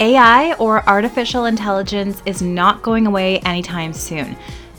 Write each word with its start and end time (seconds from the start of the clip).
AI 0.00 0.54
or 0.54 0.84
artificial 0.88 1.44
intelligence 1.44 2.20
is 2.26 2.42
not 2.42 2.82
going 2.82 3.06
away 3.06 3.38
anytime 3.38 3.92
soon. 3.92 4.36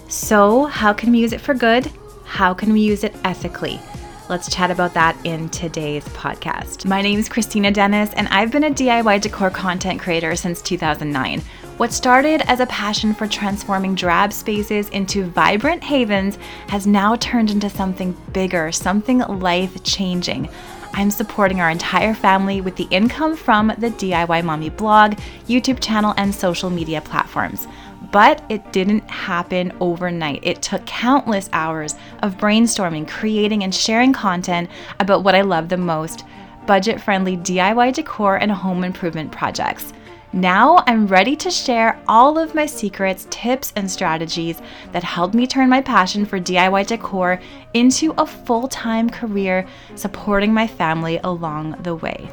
So, 0.10 0.66
how 0.66 0.92
can 0.92 1.10
we 1.10 1.20
use 1.20 1.32
it 1.32 1.40
for 1.40 1.54
good? 1.54 1.90
How 2.26 2.54
can 2.54 2.74
we 2.74 2.82
use 2.82 3.06
it 3.06 3.16
ethically? 3.24 3.80
Let's 4.28 4.54
chat 4.54 4.72
about 4.72 4.94
that 4.96 5.18
in 5.24 5.48
today's 5.50 6.04
podcast. 6.10 6.86
My 6.86 7.02
name 7.02 7.18
is 7.18 7.30
Christina 7.30 7.72
Dennis, 7.72 8.14
and 8.16 8.28
I've 8.28 8.52
been 8.52 8.66
a 8.66 8.70
DIY 8.70 9.22
decor 9.22 9.50
content 9.50 10.02
creator 10.02 10.36
since 10.36 10.62
2009. 10.62 11.40
What 11.78 11.94
started 11.94 12.42
as 12.50 12.60
a 12.60 12.66
passion 12.66 13.14
for 13.14 13.26
transforming 13.26 13.96
drab 13.96 14.34
spaces 14.34 14.90
into 14.90 15.26
vibrant 15.26 15.82
havens 15.82 16.38
has 16.68 16.88
now 16.88 17.16
turned 17.16 17.52
into 17.52 17.70
something 17.70 18.18
bigger, 18.34 18.70
something 18.72 19.20
life 19.20 19.82
changing. 19.84 20.50
I'm 20.98 21.12
supporting 21.12 21.60
our 21.60 21.70
entire 21.70 22.14
family 22.14 22.62
with 22.62 22.78
the 22.78 22.88
income 22.90 23.36
from 23.36 23.68
the 23.68 23.92
DIY 23.92 24.46
Mommy 24.46 24.70
blog, 24.70 25.16
YouTube 25.46 25.82
channel, 25.82 26.14
and 26.16 26.34
social 26.34 26.70
media 26.70 27.02
platforms. 27.02 27.68
But 28.14 28.42
it 28.48 28.72
didn't 28.72 29.10
happen 29.10 29.74
overnight. 29.82 30.40
It 30.42 30.62
took 30.62 30.86
countless 30.86 31.50
hours 31.52 31.96
of 32.20 32.38
brainstorming, 32.38 33.10
creating, 33.10 33.66
and 33.66 33.76
sharing 33.76 34.14
content 34.14 34.70
about 35.02 35.26
what 35.26 35.36
I 35.36 35.42
love 35.42 35.68
the 35.68 35.76
most 35.76 36.24
budget 36.66 37.02
friendly 37.02 37.36
DIY 37.36 37.94
decor 37.94 38.38
and 38.38 38.50
home 38.50 38.86
improvement 38.86 39.34
projects. 39.34 39.92
Now 40.36 40.84
I'm 40.86 41.08
ready 41.08 41.38
to 41.38 41.50
share 41.50 41.98
all 42.10 42.38
of 42.38 42.54
my 42.54 42.66
secrets, 42.66 43.26
tips, 43.30 43.72
and 43.78 43.90
strategies 43.90 44.62
that 44.92 45.02
helped 45.02 45.34
me 45.34 45.48
turn 45.48 45.70
my 45.70 45.80
passion 45.80 46.26
for 46.26 46.42
DIY 46.42 46.88
decor 46.88 47.40
into 47.74 48.14
a 48.18 48.28
full 48.28 48.68
time 48.68 49.10
career, 49.10 49.66
supporting 49.96 50.54
my 50.54 50.68
family 50.68 51.22
along 51.24 51.82
the 51.84 51.96
way. 51.96 52.30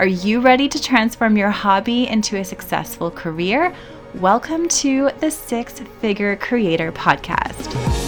Are 0.00 0.08
you 0.08 0.40
ready 0.40 0.68
to 0.68 0.82
transform 0.82 1.36
your 1.36 1.50
hobby 1.50 2.08
into 2.08 2.36
a 2.36 2.44
successful 2.44 3.12
career? 3.12 3.72
Welcome 4.14 4.66
to 4.80 5.10
the 5.20 5.30
Six 5.30 5.78
Figure 6.00 6.34
Creator 6.34 6.90
Podcast. 6.90 8.05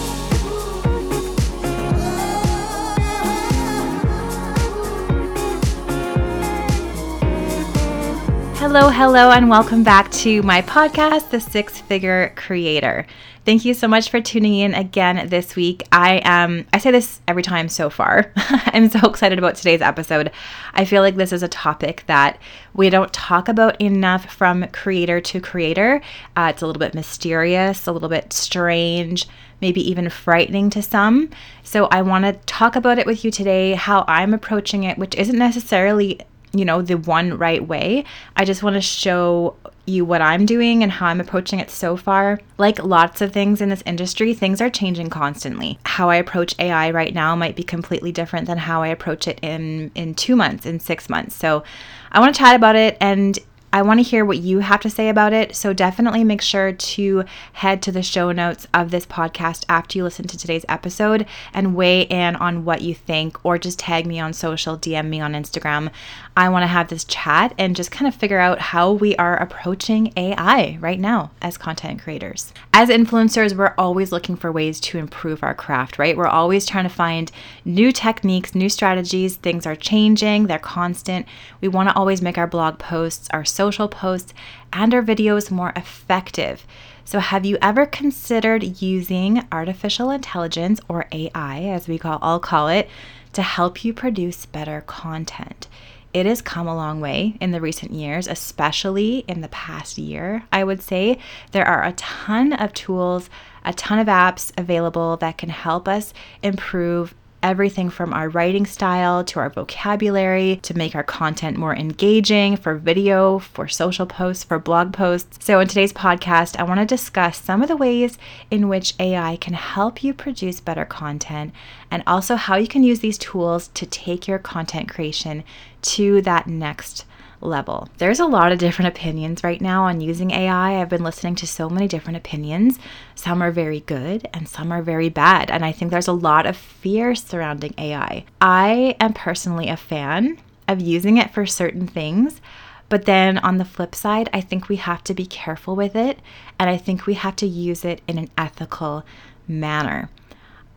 Hello, 8.59 8.89
hello, 8.89 9.31
and 9.31 9.49
welcome 9.49 9.85
back 9.85 10.11
to 10.11 10.43
my 10.43 10.63
podcast, 10.63 11.31
The 11.31 11.39
Six 11.39 11.81
Figure 11.81 12.33
Creator. 12.35 13.07
Thank 13.45 13.65
you 13.65 13.73
so 13.73 13.87
much 13.87 14.11
for 14.11 14.21
tuning 14.21 14.57
in 14.57 14.75
again 14.75 15.29
this 15.29 15.55
week. 15.55 15.85
I 15.93 16.21
am, 16.25 16.67
I 16.73 16.79
say 16.79 16.91
this 16.91 17.21
every 17.29 17.45
time 17.45 17.69
so 17.69 17.89
far. 17.89 18.33
I'm 18.37 18.91
so 18.91 18.99
excited 19.09 19.39
about 19.39 19.55
today's 19.55 19.81
episode. 19.81 20.33
I 20.75 20.85
feel 20.85 21.03
like 21.03 21.15
this 21.15 21.33
is 21.33 21.45
a 21.45 21.49
topic 21.49 22.03
that 22.09 22.41
we 22.75 22.91
don't 22.91 23.13
talk 23.13 23.49
about 23.49 23.81
enough 23.81 24.27
from 24.27 24.67
creator 24.73 25.21
to 25.21 25.41
creator. 25.41 26.03
Uh, 26.37 26.51
it's 26.53 26.61
a 26.61 26.67
little 26.67 26.81
bit 26.81 26.95
mysterious, 26.95 27.87
a 27.87 27.93
little 27.93 28.09
bit 28.09 28.33
strange, 28.33 29.29
maybe 29.61 29.89
even 29.89 30.11
frightening 30.11 30.69
to 30.71 30.83
some. 30.83 31.31
So 31.63 31.87
I 31.93 32.03
want 32.03 32.25
to 32.25 32.33
talk 32.47 32.75
about 32.75 32.99
it 32.99 33.07
with 33.07 33.25
you 33.25 33.31
today, 33.31 33.75
how 33.75 34.05
I'm 34.09 34.35
approaching 34.35 34.83
it, 34.83 34.99
which 34.99 35.15
isn't 35.15 35.39
necessarily 35.39 36.21
you 36.53 36.65
know, 36.65 36.83
the 36.83 36.97
one 36.97 37.37
right 37.37 37.67
way. 37.67 38.05
I 38.37 38.45
just 38.45 38.63
want 38.63 38.75
to 38.75 38.81
show 38.81 39.57
you 39.87 40.05
what 40.05 40.21
I'm 40.21 40.45
doing 40.45 40.83
and 40.83 40.93
how 40.93 41.07
I'm 41.07 41.21
approaching 41.21 41.61
it 41.61 41.71
so 41.71 41.97
far. 41.97 42.41
Like 42.59 42.83
lots 42.83 43.21
of 43.21 43.33
things 43.33 43.61
in 43.61 43.69
this 43.71 43.83
industry, 43.87 44.35
things 44.35 44.61
are 44.61 44.71
changing 44.71 45.11
constantly. 45.11 45.79
How 45.85 46.11
I 46.11 46.17
approach 46.17 46.55
AI 46.59 46.91
right 46.91 47.15
now 47.15 47.35
might 47.35 47.57
be 47.57 47.63
completely 47.63 48.13
different 48.13 48.47
than 48.47 48.59
how 48.59 48.83
I 48.83 48.89
approach 48.89 49.27
it 49.27 49.39
in 49.43 49.91
in 49.95 50.15
2 50.15 50.37
months, 50.37 50.67
in 50.67 50.81
6 50.81 51.09
months. 51.09 51.35
So, 51.35 51.65
I 52.13 52.21
want 52.21 52.35
to 52.35 52.39
chat 52.39 52.57
about 52.57 52.77
it 52.77 52.97
and 53.01 53.39
I 53.71 53.83
want 53.83 53.99
to 53.99 54.03
hear 54.03 54.25
what 54.25 54.39
you 54.39 54.61
have 54.61 54.81
to 54.81 54.91
say 54.91 55.11
about 55.11 55.35
it. 55.35 55.55
So 55.55 55.75
definitely 55.75 56.25
make 56.25 56.41
sure 56.41 56.73
to 56.73 57.25
head 57.53 57.83
to 57.83 57.93
the 57.93 58.03
show 58.03 58.33
notes 58.33 58.67
of 58.73 58.91
this 58.91 59.05
podcast 59.05 59.65
after 59.69 59.99
you 59.99 60.05
listen 60.05 60.27
to 60.29 60.39
today's 60.39 60.65
episode 60.69 61.27
and 61.53 61.75
weigh 61.75 62.03
in 62.03 62.37
on 62.37 62.65
what 62.65 62.81
you 62.81 62.95
think, 62.95 63.45
or 63.45 63.59
just 63.59 63.79
tag 63.79 64.07
me 64.07 64.19
on 64.19 64.33
social, 64.33 64.79
DM 64.79 65.09
me 65.09 65.21
on 65.21 65.35
Instagram. 65.35 65.91
I 66.37 66.49
want 66.49 66.63
to 66.63 66.69
have 66.69 66.89
this 66.89 67.05
chat 67.05 67.53
and 67.59 67.77
just 67.77 67.91
kind 67.91 68.07
of 68.09 68.15
figure 68.15 68.39
out 68.39 68.59
how 68.59 68.93
we 68.93 69.17
are 69.17 69.37
approaching 69.37 70.13
AI 70.17 70.79
right 70.81 71.01
now 71.01 71.33
as 71.43 71.59
content 71.59 72.01
creators. 72.01 72.53
As 72.73 72.89
influencers, 72.89 73.57
we're 73.57 73.75
always 73.77 74.13
looking 74.13 74.37
for 74.37 74.51
ways 74.51 74.81
to 74.81 74.99
improve 74.99 75.43
our 75.43 75.55
craft, 75.55 75.99
right? 75.99 76.17
We're 76.17 76.27
always 76.27 76.65
trying 76.65 76.85
to 76.85 76.91
find 76.91 77.31
new 77.65 77.93
techniques, 77.93 78.55
new 78.55 78.69
strategies. 78.69 79.37
Things 79.37 79.67
are 79.67 79.77
changing, 79.77 80.47
they're 80.47 80.59
constant. 80.59 81.27
We 81.61 81.69
want 81.69 81.89
to 81.89 81.95
always 81.97 82.23
make 82.23 82.39
our 82.39 82.47
blog 82.47 82.79
posts, 82.79 83.29
our 83.33 83.45
social 83.59 83.89
posts, 83.89 84.33
and 84.73 84.95
our 84.95 85.03
videos 85.03 85.51
more 85.51 85.73
effective. 85.75 86.65
So, 87.05 87.19
have 87.19 87.45
you 87.45 87.59
ever 87.61 87.87
considered 87.87 88.81
using 88.81 89.45
artificial 89.51 90.11
intelligence 90.11 90.81
or 90.89 91.07
AI, 91.11 91.65
as 91.65 91.89
we 91.89 91.99
call, 91.99 92.21
all 92.23 92.39
call 92.39 92.69
it, 92.69 92.89
to 93.33 93.43
help 93.43 93.85
you 93.85 93.93
produce 93.93 94.47
better 94.47 94.85
content? 94.87 95.67
It 96.15 96.25
has 96.25 96.41
come 96.41 96.69
a 96.69 96.77
long 96.77 97.01
way 97.01 97.37
in 97.41 97.51
the 97.51 97.61
recent 97.61 97.91
years, 97.93 98.29
especially 98.29 99.25
in 99.27 99.41
the 99.41 99.49
past 99.49 99.99
year. 99.99 100.45
I 100.53 100.63
would 100.63 100.81
say 100.81 101.19
there 101.51 101.67
are 101.67 101.83
a 101.83 101.93
ton 101.93 102.53
of 102.53 102.73
tools, 102.75 103.29
a 103.65 103.73
ton 103.75 103.99
of 103.99 104.07
apps 104.07 104.53
available 104.57 105.17
that 105.17 105.37
can 105.37 105.49
help 105.49 105.89
us 105.89 106.15
improve 106.45 107.13
everything 107.43 107.91
from 107.91 108.13
our 108.13 108.29
writing 108.29 108.67
style 108.67 109.25
to 109.25 109.39
our 109.39 109.51
vocabulary 109.51 110.59
to 110.63 110.77
make 110.77 110.95
our 110.95 111.03
content 111.03 111.57
more 111.57 111.75
engaging 111.75 112.57
for 112.57 112.75
video, 112.75 113.39
for 113.39 113.69
social 113.69 114.07
posts, 114.07 114.45
for 114.45 114.59
blog 114.59 114.93
posts. 114.93 115.45
So, 115.45 115.61
in 115.61 115.69
today's 115.69 115.93
podcast, 115.93 116.59
I 116.59 116.65
want 116.65 116.81
to 116.81 116.87
discuss 116.87 117.39
some 117.39 117.63
of 117.63 117.69
the 117.69 117.77
ways 117.77 118.19
in 118.51 118.69
which 118.69 118.95
AI 118.99 119.37
can 119.37 119.55
help 119.55 120.03
you 120.03 120.13
produce 120.15 120.61
better 120.61 120.85
content 120.85 121.53
and 121.91 122.03
also 122.07 122.37
how 122.37 122.57
you 122.57 122.69
can 122.69 122.83
use 122.83 123.01
these 123.01 123.19
tools 123.19 123.69
to 123.69 123.87
take 123.87 124.27
your 124.27 124.39
content 124.39 124.89
creation 124.89 125.45
to 125.83 126.21
that 126.23 126.47
next 126.47 127.05
level. 127.41 127.89
There's 127.99 128.21
a 128.21 128.27
lot 128.27 128.53
of 128.53 128.59
different 128.59 128.97
opinions 128.97 129.45
right 129.45 129.61
now 129.61 129.85
on 129.85 130.01
using 130.01 130.31
AI. 130.31 130.81
I've 130.81 130.89
been 130.89 131.05
listening 131.05 131.35
to 131.37 131.47
so 131.47 131.69
many 131.69 131.89
different 131.89 132.17
opinions. 132.17 132.79
Some 133.15 133.43
are 133.43 133.51
very 133.51 133.81
good 133.81 134.29
and 134.33 134.49
some 134.49 134.73
are 134.73 134.83
very 134.83 135.09
bad. 135.09 135.51
And 135.51 135.65
I 135.65 135.73
think 135.73 135.91
there's 135.91 136.09
a 136.09 136.13
lot 136.13 136.47
of 136.47 136.57
fear 136.57 137.15
surrounding 137.15 137.75
AI. 137.79 138.25
I 138.41 138.97
am 139.01 139.13
personally 139.13 139.69
a 139.69 139.77
fan 139.77 140.39
of 140.67 140.81
using 140.81 141.17
it 141.17 141.33
for 141.33 141.47
certain 141.47 141.87
things. 141.87 142.41
But 142.89 143.05
then 143.05 143.39
on 143.39 143.59
the 143.59 143.65
flip 143.65 143.95
side, 143.95 144.31
I 144.33 144.41
think 144.41 144.69
we 144.69 144.77
have 144.77 145.05
to 145.05 145.15
be 145.15 145.27
careful 145.27 145.77
with 145.77 145.95
it. 145.95 146.21
And 146.59 146.71
I 146.71 146.77
think 146.77 147.07
we 147.07 147.15
have 147.15 147.37
to 147.37 147.47
use 147.47 147.85
it 147.85 148.01
in 148.09 148.19
an 148.19 148.31
ethical 148.39 149.05
manner. 149.47 150.11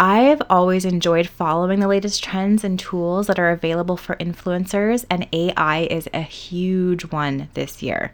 I've 0.01 0.41
always 0.49 0.83
enjoyed 0.83 1.27
following 1.27 1.79
the 1.79 1.87
latest 1.87 2.23
trends 2.23 2.63
and 2.63 2.79
tools 2.79 3.27
that 3.27 3.37
are 3.37 3.51
available 3.51 3.97
for 3.97 4.15
influencers, 4.15 5.05
and 5.11 5.27
AI 5.31 5.81
is 5.91 6.09
a 6.11 6.23
huge 6.23 7.03
one 7.11 7.49
this 7.53 7.83
year. 7.83 8.11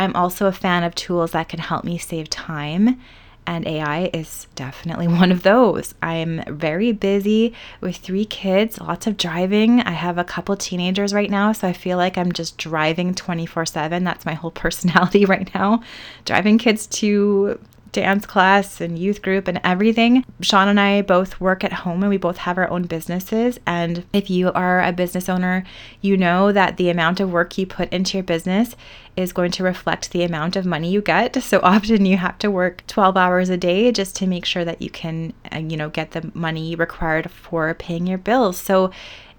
I'm 0.00 0.16
also 0.16 0.48
a 0.48 0.52
fan 0.52 0.82
of 0.82 0.96
tools 0.96 1.30
that 1.30 1.48
can 1.48 1.60
help 1.60 1.84
me 1.84 1.96
save 1.96 2.28
time, 2.28 3.00
and 3.46 3.68
AI 3.68 4.10
is 4.12 4.48
definitely 4.56 5.06
one 5.20 5.30
of 5.30 5.44
those. 5.44 5.94
I'm 6.02 6.42
very 6.48 6.90
busy 6.90 7.54
with 7.80 7.98
three 7.98 8.24
kids, 8.24 8.80
lots 8.80 9.06
of 9.06 9.16
driving. 9.16 9.80
I 9.80 9.92
have 9.92 10.18
a 10.18 10.24
couple 10.24 10.56
teenagers 10.56 11.14
right 11.14 11.30
now, 11.30 11.52
so 11.52 11.68
I 11.68 11.72
feel 11.72 11.98
like 11.98 12.18
I'm 12.18 12.32
just 12.32 12.58
driving 12.58 13.14
24 13.14 13.66
7. 13.66 14.02
That's 14.02 14.26
my 14.26 14.34
whole 14.34 14.50
personality 14.64 15.24
right 15.24 15.54
now. 15.54 15.84
Driving 16.24 16.58
kids 16.58 16.88
to 16.88 17.60
dance 17.92 18.26
class 18.26 18.80
and 18.80 18.98
youth 18.98 19.22
group 19.22 19.46
and 19.46 19.60
everything. 19.62 20.24
Sean 20.40 20.68
and 20.68 20.80
I 20.80 21.02
both 21.02 21.40
work 21.40 21.62
at 21.62 21.72
home 21.72 22.02
and 22.02 22.10
we 22.10 22.16
both 22.16 22.38
have 22.38 22.58
our 22.58 22.68
own 22.68 22.84
businesses. 22.84 23.60
And 23.66 24.04
if 24.12 24.30
you 24.30 24.50
are 24.52 24.82
a 24.82 24.92
business 24.92 25.28
owner, 25.28 25.64
you 26.00 26.16
know 26.16 26.52
that 26.52 26.78
the 26.78 26.88
amount 26.88 27.20
of 27.20 27.30
work 27.30 27.56
you 27.58 27.66
put 27.66 27.92
into 27.92 28.16
your 28.16 28.24
business 28.24 28.74
is 29.14 29.32
going 29.32 29.50
to 29.52 29.62
reflect 29.62 30.10
the 30.10 30.24
amount 30.24 30.56
of 30.56 30.64
money 30.64 30.90
you 30.90 31.02
get. 31.02 31.36
So 31.52 31.60
often 31.62 32.06
you 32.06 32.16
have 32.16 32.38
to 32.38 32.50
work 32.50 32.82
12 32.86 33.14
hours 33.14 33.50
a 33.50 33.58
day 33.58 33.92
just 33.92 34.16
to 34.16 34.26
make 34.26 34.46
sure 34.46 34.64
that 34.64 34.80
you 34.80 34.88
can, 34.88 35.34
uh, 35.52 35.58
you 35.58 35.76
know, 35.76 35.90
get 35.90 36.12
the 36.12 36.30
money 36.32 36.74
required 36.74 37.30
for 37.30 37.74
paying 37.74 38.06
your 38.06 38.16
bills. 38.16 38.56
So 38.56 38.90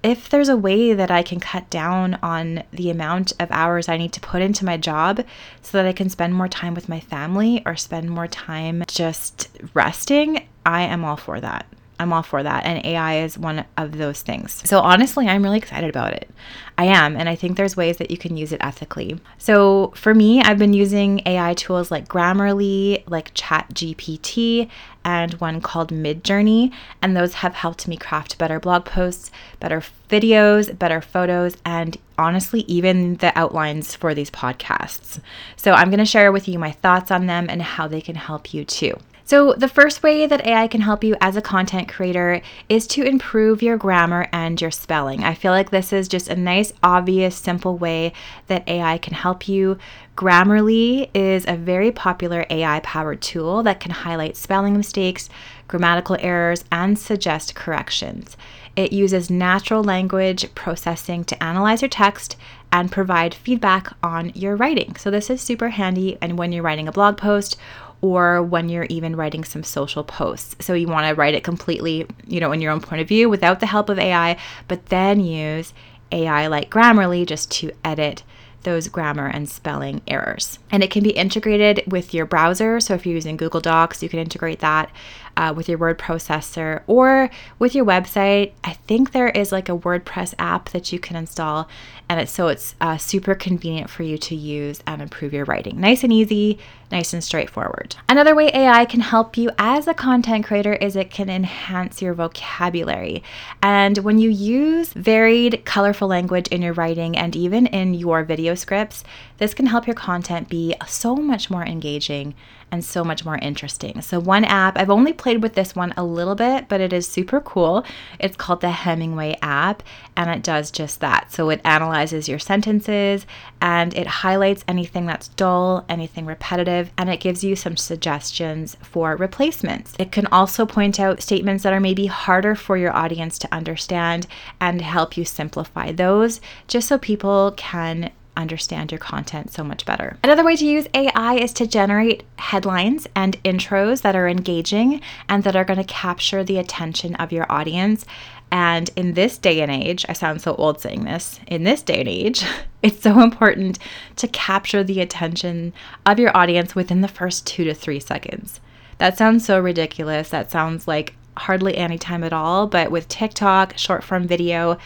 if 0.03 0.29
there's 0.29 0.49
a 0.49 0.57
way 0.57 0.93
that 0.93 1.09
I 1.09 1.23
can 1.23 1.39
cut 1.39 1.69
down 1.69 2.15
on 2.21 2.63
the 2.71 2.89
amount 2.89 3.31
of 3.39 3.49
hours 3.51 3.87
I 3.87 3.97
need 3.97 4.11
to 4.13 4.19
put 4.19 4.41
into 4.41 4.65
my 4.65 4.77
job 4.77 5.23
so 5.61 5.77
that 5.77 5.87
I 5.87 5.93
can 5.93 6.09
spend 6.09 6.35
more 6.35 6.49
time 6.49 6.73
with 6.73 6.89
my 6.89 6.99
family 6.99 7.63
or 7.65 7.77
spend 7.77 8.09
more 8.09 8.27
time 8.27 8.83
just 8.87 9.49
resting, 9.73 10.45
I 10.65 10.81
am 10.81 11.05
all 11.05 11.17
for 11.17 11.39
that. 11.39 11.65
I'm 11.99 12.11
all 12.11 12.23
for 12.23 12.43
that. 12.43 12.65
And 12.65 12.85
AI 12.85 13.19
is 13.19 13.37
one 13.37 13.65
of 13.77 13.97
those 13.97 14.21
things. 14.21 14.61
So 14.67 14.79
honestly, 14.79 15.27
I'm 15.27 15.43
really 15.43 15.57
excited 15.57 15.89
about 15.89 16.13
it. 16.13 16.29
I 16.77 16.85
am. 16.85 17.15
And 17.15 17.29
I 17.29 17.35
think 17.35 17.55
there's 17.55 17.77
ways 17.77 17.97
that 17.97 18.09
you 18.09 18.17
can 18.17 18.35
use 18.35 18.51
it 18.51 18.63
ethically. 18.63 19.19
So 19.37 19.93
for 19.95 20.13
me, 20.13 20.41
I've 20.41 20.57
been 20.57 20.73
using 20.73 21.21
AI 21.25 21.53
tools 21.53 21.91
like 21.91 22.07
Grammarly, 22.07 23.03
like 23.07 23.33
ChatGPT, 23.35 24.69
and 25.05 25.33
one 25.35 25.61
called 25.61 25.91
Midjourney. 25.91 26.73
And 27.01 27.15
those 27.15 27.35
have 27.35 27.53
helped 27.53 27.87
me 27.87 27.95
craft 27.95 28.37
better 28.37 28.59
blog 28.59 28.85
posts, 28.85 29.29
better 29.59 29.83
videos, 30.09 30.77
better 30.77 30.99
photos, 31.01 31.57
and 31.65 31.97
honestly, 32.17 32.61
even 32.61 33.17
the 33.17 33.37
outlines 33.37 33.95
for 33.95 34.13
these 34.13 34.31
podcasts. 34.31 35.19
So 35.55 35.73
I'm 35.73 35.89
going 35.89 35.99
to 35.99 36.05
share 36.05 36.31
with 36.31 36.47
you 36.47 36.57
my 36.57 36.71
thoughts 36.71 37.11
on 37.11 37.27
them 37.27 37.47
and 37.49 37.61
how 37.61 37.87
they 37.87 38.01
can 38.01 38.15
help 38.15 38.53
you 38.53 38.65
too. 38.65 38.97
So, 39.25 39.53
the 39.53 39.69
first 39.69 40.03
way 40.03 40.27
that 40.27 40.45
AI 40.45 40.67
can 40.67 40.81
help 40.81 41.01
you 41.01 41.15
as 41.21 41.37
a 41.37 41.41
content 41.41 41.87
creator 41.87 42.41
is 42.67 42.85
to 42.87 43.03
improve 43.03 43.63
your 43.63 43.77
grammar 43.77 44.27
and 44.33 44.59
your 44.59 44.69
spelling. 44.69 45.23
I 45.23 45.33
feel 45.33 45.53
like 45.53 45.69
this 45.69 45.93
is 45.93 46.09
just 46.09 46.27
a 46.27 46.35
nice, 46.35 46.73
obvious, 46.83 47.33
simple 47.33 47.77
way 47.77 48.11
that 48.47 48.67
AI 48.67 48.97
can 48.97 49.13
help 49.13 49.47
you. 49.47 49.77
Grammarly 50.17 51.09
is 51.13 51.45
a 51.47 51.55
very 51.55 51.89
popular 51.89 52.45
AI 52.49 52.81
powered 52.81 53.21
tool 53.21 53.63
that 53.63 53.79
can 53.79 53.91
highlight 53.91 54.35
spelling 54.35 54.75
mistakes, 54.75 55.29
grammatical 55.69 56.17
errors, 56.19 56.65
and 56.69 56.99
suggest 56.99 57.55
corrections. 57.55 58.35
It 58.75 58.91
uses 58.91 59.29
natural 59.29 59.83
language 59.83 60.53
processing 60.53 61.23
to 61.25 61.41
analyze 61.41 61.81
your 61.81 61.89
text 61.89 62.35
and 62.71 62.91
provide 62.91 63.35
feedback 63.35 63.93
on 64.01 64.31
your 64.33 64.55
writing. 64.55 64.95
So, 64.97 65.11
this 65.11 65.29
is 65.29 65.41
super 65.41 65.69
handy. 65.69 66.17
And 66.21 66.37
when 66.37 66.51
you're 66.51 66.63
writing 66.63 66.87
a 66.87 66.91
blog 66.91 67.17
post 67.17 67.55
or 68.03 68.43
when 68.43 68.67
you're 68.67 68.85
even 68.89 69.15
writing 69.15 69.45
some 69.45 69.63
social 69.63 70.03
posts. 70.03 70.57
So 70.59 70.73
you 70.73 70.89
want 70.89 71.07
to 71.07 71.15
write 71.15 71.35
it 71.35 71.45
completely, 71.45 72.05
you 72.27 72.41
know, 72.41 72.51
in 72.51 72.59
your 72.59 72.73
own 72.73 72.81
point 72.81 73.01
of 73.01 73.07
view 73.07 73.29
without 73.29 73.61
the 73.61 73.65
help 73.65 73.87
of 73.87 73.97
AI, 73.97 74.37
but 74.67 74.87
then 74.87 75.21
use 75.21 75.73
AI 76.11 76.47
like 76.47 76.69
Grammarly 76.69 77.25
just 77.25 77.49
to 77.51 77.71
edit 77.85 78.23
those 78.63 78.89
grammar 78.89 79.27
and 79.27 79.47
spelling 79.47 80.01
errors. 80.05 80.59
And 80.69 80.83
it 80.83 80.91
can 80.91 81.01
be 81.01 81.11
integrated 81.11 81.81
with 81.87 82.13
your 82.13 82.25
browser. 82.25 82.81
So 82.81 82.93
if 82.93 83.05
you're 83.05 83.15
using 83.15 83.37
Google 83.37 83.61
Docs, 83.61 84.03
you 84.03 84.09
can 84.09 84.19
integrate 84.19 84.59
that 84.59 84.91
uh, 85.37 85.53
with 85.55 85.67
your 85.69 85.77
word 85.77 85.97
processor 85.97 86.81
or 86.87 87.29
with 87.59 87.75
your 87.75 87.85
website. 87.85 88.53
I 88.63 88.73
think 88.73 89.11
there 89.11 89.29
is 89.29 89.51
like 89.51 89.69
a 89.69 89.77
WordPress 89.77 90.33
app 90.39 90.69
that 90.69 90.91
you 90.91 90.99
can 90.99 91.15
install, 91.15 91.67
and 92.09 92.19
it's 92.19 92.31
so 92.31 92.47
it's 92.47 92.75
uh, 92.81 92.97
super 92.97 93.35
convenient 93.35 93.89
for 93.89 94.03
you 94.03 94.17
to 94.17 94.35
use 94.35 94.81
and 94.85 95.01
improve 95.01 95.33
your 95.33 95.45
writing. 95.45 95.79
Nice 95.79 96.03
and 96.03 96.13
easy, 96.13 96.59
nice 96.91 97.13
and 97.13 97.23
straightforward. 97.23 97.95
Another 98.07 98.35
way 98.35 98.51
AI 98.53 98.85
can 98.85 98.99
help 98.99 99.37
you 99.37 99.49
as 99.57 99.87
a 99.87 99.93
content 99.93 100.45
creator 100.45 100.73
is 100.73 100.95
it 100.95 101.09
can 101.09 101.29
enhance 101.29 102.01
your 102.01 102.13
vocabulary. 102.13 103.23
And 103.61 103.97
when 103.99 104.19
you 104.19 104.29
use 104.29 104.93
varied, 104.93 105.65
colorful 105.65 106.07
language 106.07 106.47
in 106.49 106.61
your 106.61 106.73
writing 106.73 107.17
and 107.17 107.35
even 107.35 107.65
in 107.67 107.93
your 107.93 108.23
video 108.23 108.53
scripts, 108.53 109.03
this 109.37 109.53
can 109.53 109.65
help 109.65 109.87
your 109.87 109.95
content 109.95 110.49
be 110.49 110.75
so 110.87 111.15
much 111.15 111.49
more 111.49 111.63
engaging 111.63 112.35
and 112.73 112.83
so 112.83 113.03
much 113.03 113.23
more 113.23 113.37
interesting. 113.37 114.01
So, 114.01 114.19
one 114.19 114.43
app, 114.45 114.79
I've 114.79 114.89
only 114.89 115.13
played 115.13 115.43
with 115.43 115.53
this 115.53 115.75
one 115.75 115.93
a 115.95 116.03
little 116.03 116.33
bit, 116.33 116.67
but 116.67 116.81
it 116.81 116.91
is 116.91 117.07
super 117.07 117.39
cool. 117.39 117.85
It's 118.17 118.35
called 118.35 118.61
the 118.61 118.71
Hemingway 118.71 119.37
app, 119.43 119.83
and 120.17 120.27
it 120.31 120.41
does 120.41 120.71
just 120.71 120.99
that. 120.99 121.31
So, 121.31 121.51
it 121.51 121.61
analyzes 121.63 122.27
your 122.27 122.39
sentences 122.39 123.27
and 123.61 123.93
it 123.93 124.07
highlights 124.07 124.65
anything 124.67 125.05
that's 125.05 125.27
dull, 125.27 125.85
anything 125.87 126.25
repetitive, 126.25 126.91
and 126.97 127.11
it 127.11 127.19
gives 127.19 127.43
you 127.43 127.55
some 127.55 127.77
suggestions 127.77 128.75
for 128.81 129.15
replacements. 129.17 129.93
It 129.99 130.11
can 130.11 130.25
also 130.27 130.65
point 130.65 130.99
out 130.99 131.21
statements 131.21 131.61
that 131.61 131.73
are 131.73 131.79
maybe 131.79 132.07
harder 132.07 132.55
for 132.55 132.75
your 132.75 132.91
audience 132.91 133.37
to 133.39 133.53
understand 133.53 134.25
and 134.59 134.81
help 134.81 135.15
you 135.15 135.25
simplify 135.25 135.91
those 135.91 136.41
just 136.67 136.87
so 136.87 136.97
people 136.97 137.53
can 137.55 138.11
understand 138.35 138.91
your 138.91 138.99
content 138.99 139.51
so 139.51 139.63
much 139.63 139.85
better. 139.85 140.17
Another 140.23 140.43
way 140.43 140.55
to 140.55 140.65
use 140.65 140.87
AI 140.93 141.35
is 141.35 141.53
to 141.53 141.67
generate 141.67 142.23
headlines 142.37 143.07
and 143.15 143.41
intros 143.43 144.01
that 144.01 144.15
are 144.15 144.27
engaging 144.27 145.01
and 145.29 145.43
that 145.43 145.55
are 145.55 145.63
going 145.65 145.77
to 145.77 145.83
capture 145.83 146.43
the 146.43 146.57
attention 146.57 147.15
of 147.15 147.31
your 147.31 147.45
audience. 147.51 148.05
And 148.51 148.91
in 148.95 149.13
this 149.13 149.37
day 149.37 149.61
and 149.61 149.71
age, 149.71 150.05
I 150.07 150.13
sound 150.13 150.41
so 150.41 150.55
old 150.55 150.79
saying 150.79 151.05
this, 151.05 151.39
in 151.47 151.63
this 151.63 151.81
day 151.81 151.99
and 151.99 152.09
age, 152.09 152.45
it's 152.83 153.01
so 153.01 153.21
important 153.21 153.79
to 154.17 154.27
capture 154.27 154.83
the 154.83 155.01
attention 155.01 155.73
of 156.05 156.19
your 156.19 156.35
audience 156.35 156.75
within 156.75 157.01
the 157.01 157.07
first 157.07 157.47
two 157.47 157.63
to 157.63 157.73
three 157.73 157.99
seconds. 157.99 158.59
That 158.99 159.17
sounds 159.17 159.45
so 159.45 159.59
ridiculous. 159.59 160.29
That 160.29 160.51
sounds 160.51 160.87
like 160.87 161.15
hardly 161.35 161.77
any 161.77 161.97
time 161.97 162.23
at 162.23 162.33
all. 162.33 162.67
But 162.67 162.91
with 162.91 163.07
TikTok, 163.07 163.77
short 163.77 164.03
form 164.03 164.27
video 164.27 164.77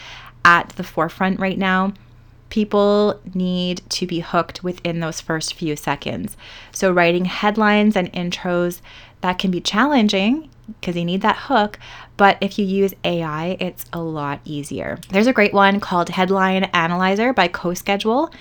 at 0.44 0.70
the 0.70 0.84
forefront 0.84 1.38
right 1.38 1.58
now, 1.58 1.92
people 2.50 3.20
need 3.34 3.82
to 3.90 4.06
be 4.06 4.20
hooked 4.20 4.64
within 4.64 5.00
those 5.00 5.20
first 5.20 5.54
few 5.54 5.76
seconds. 5.76 6.36
So, 6.72 6.90
writing 6.92 7.26
headlines 7.26 7.96
and 7.96 8.12
intros 8.12 8.80
that 9.20 9.38
can 9.38 9.50
be 9.50 9.60
challenging 9.60 10.48
because 10.80 10.96
you 10.96 11.04
need 11.04 11.22
that 11.22 11.36
hook, 11.36 11.78
but 12.16 12.36
if 12.40 12.58
you 12.58 12.64
use 12.64 12.94
AI, 13.04 13.56
it's 13.58 13.84
a 13.92 14.00
lot 14.00 14.40
easier. 14.44 14.98
There's 15.08 15.26
a 15.26 15.32
great 15.32 15.54
one 15.54 15.80
called 15.80 16.10
Headline 16.10 16.64
Analyzer 16.64 17.32
by 17.32 17.48
CoSchedule. 17.48 18.32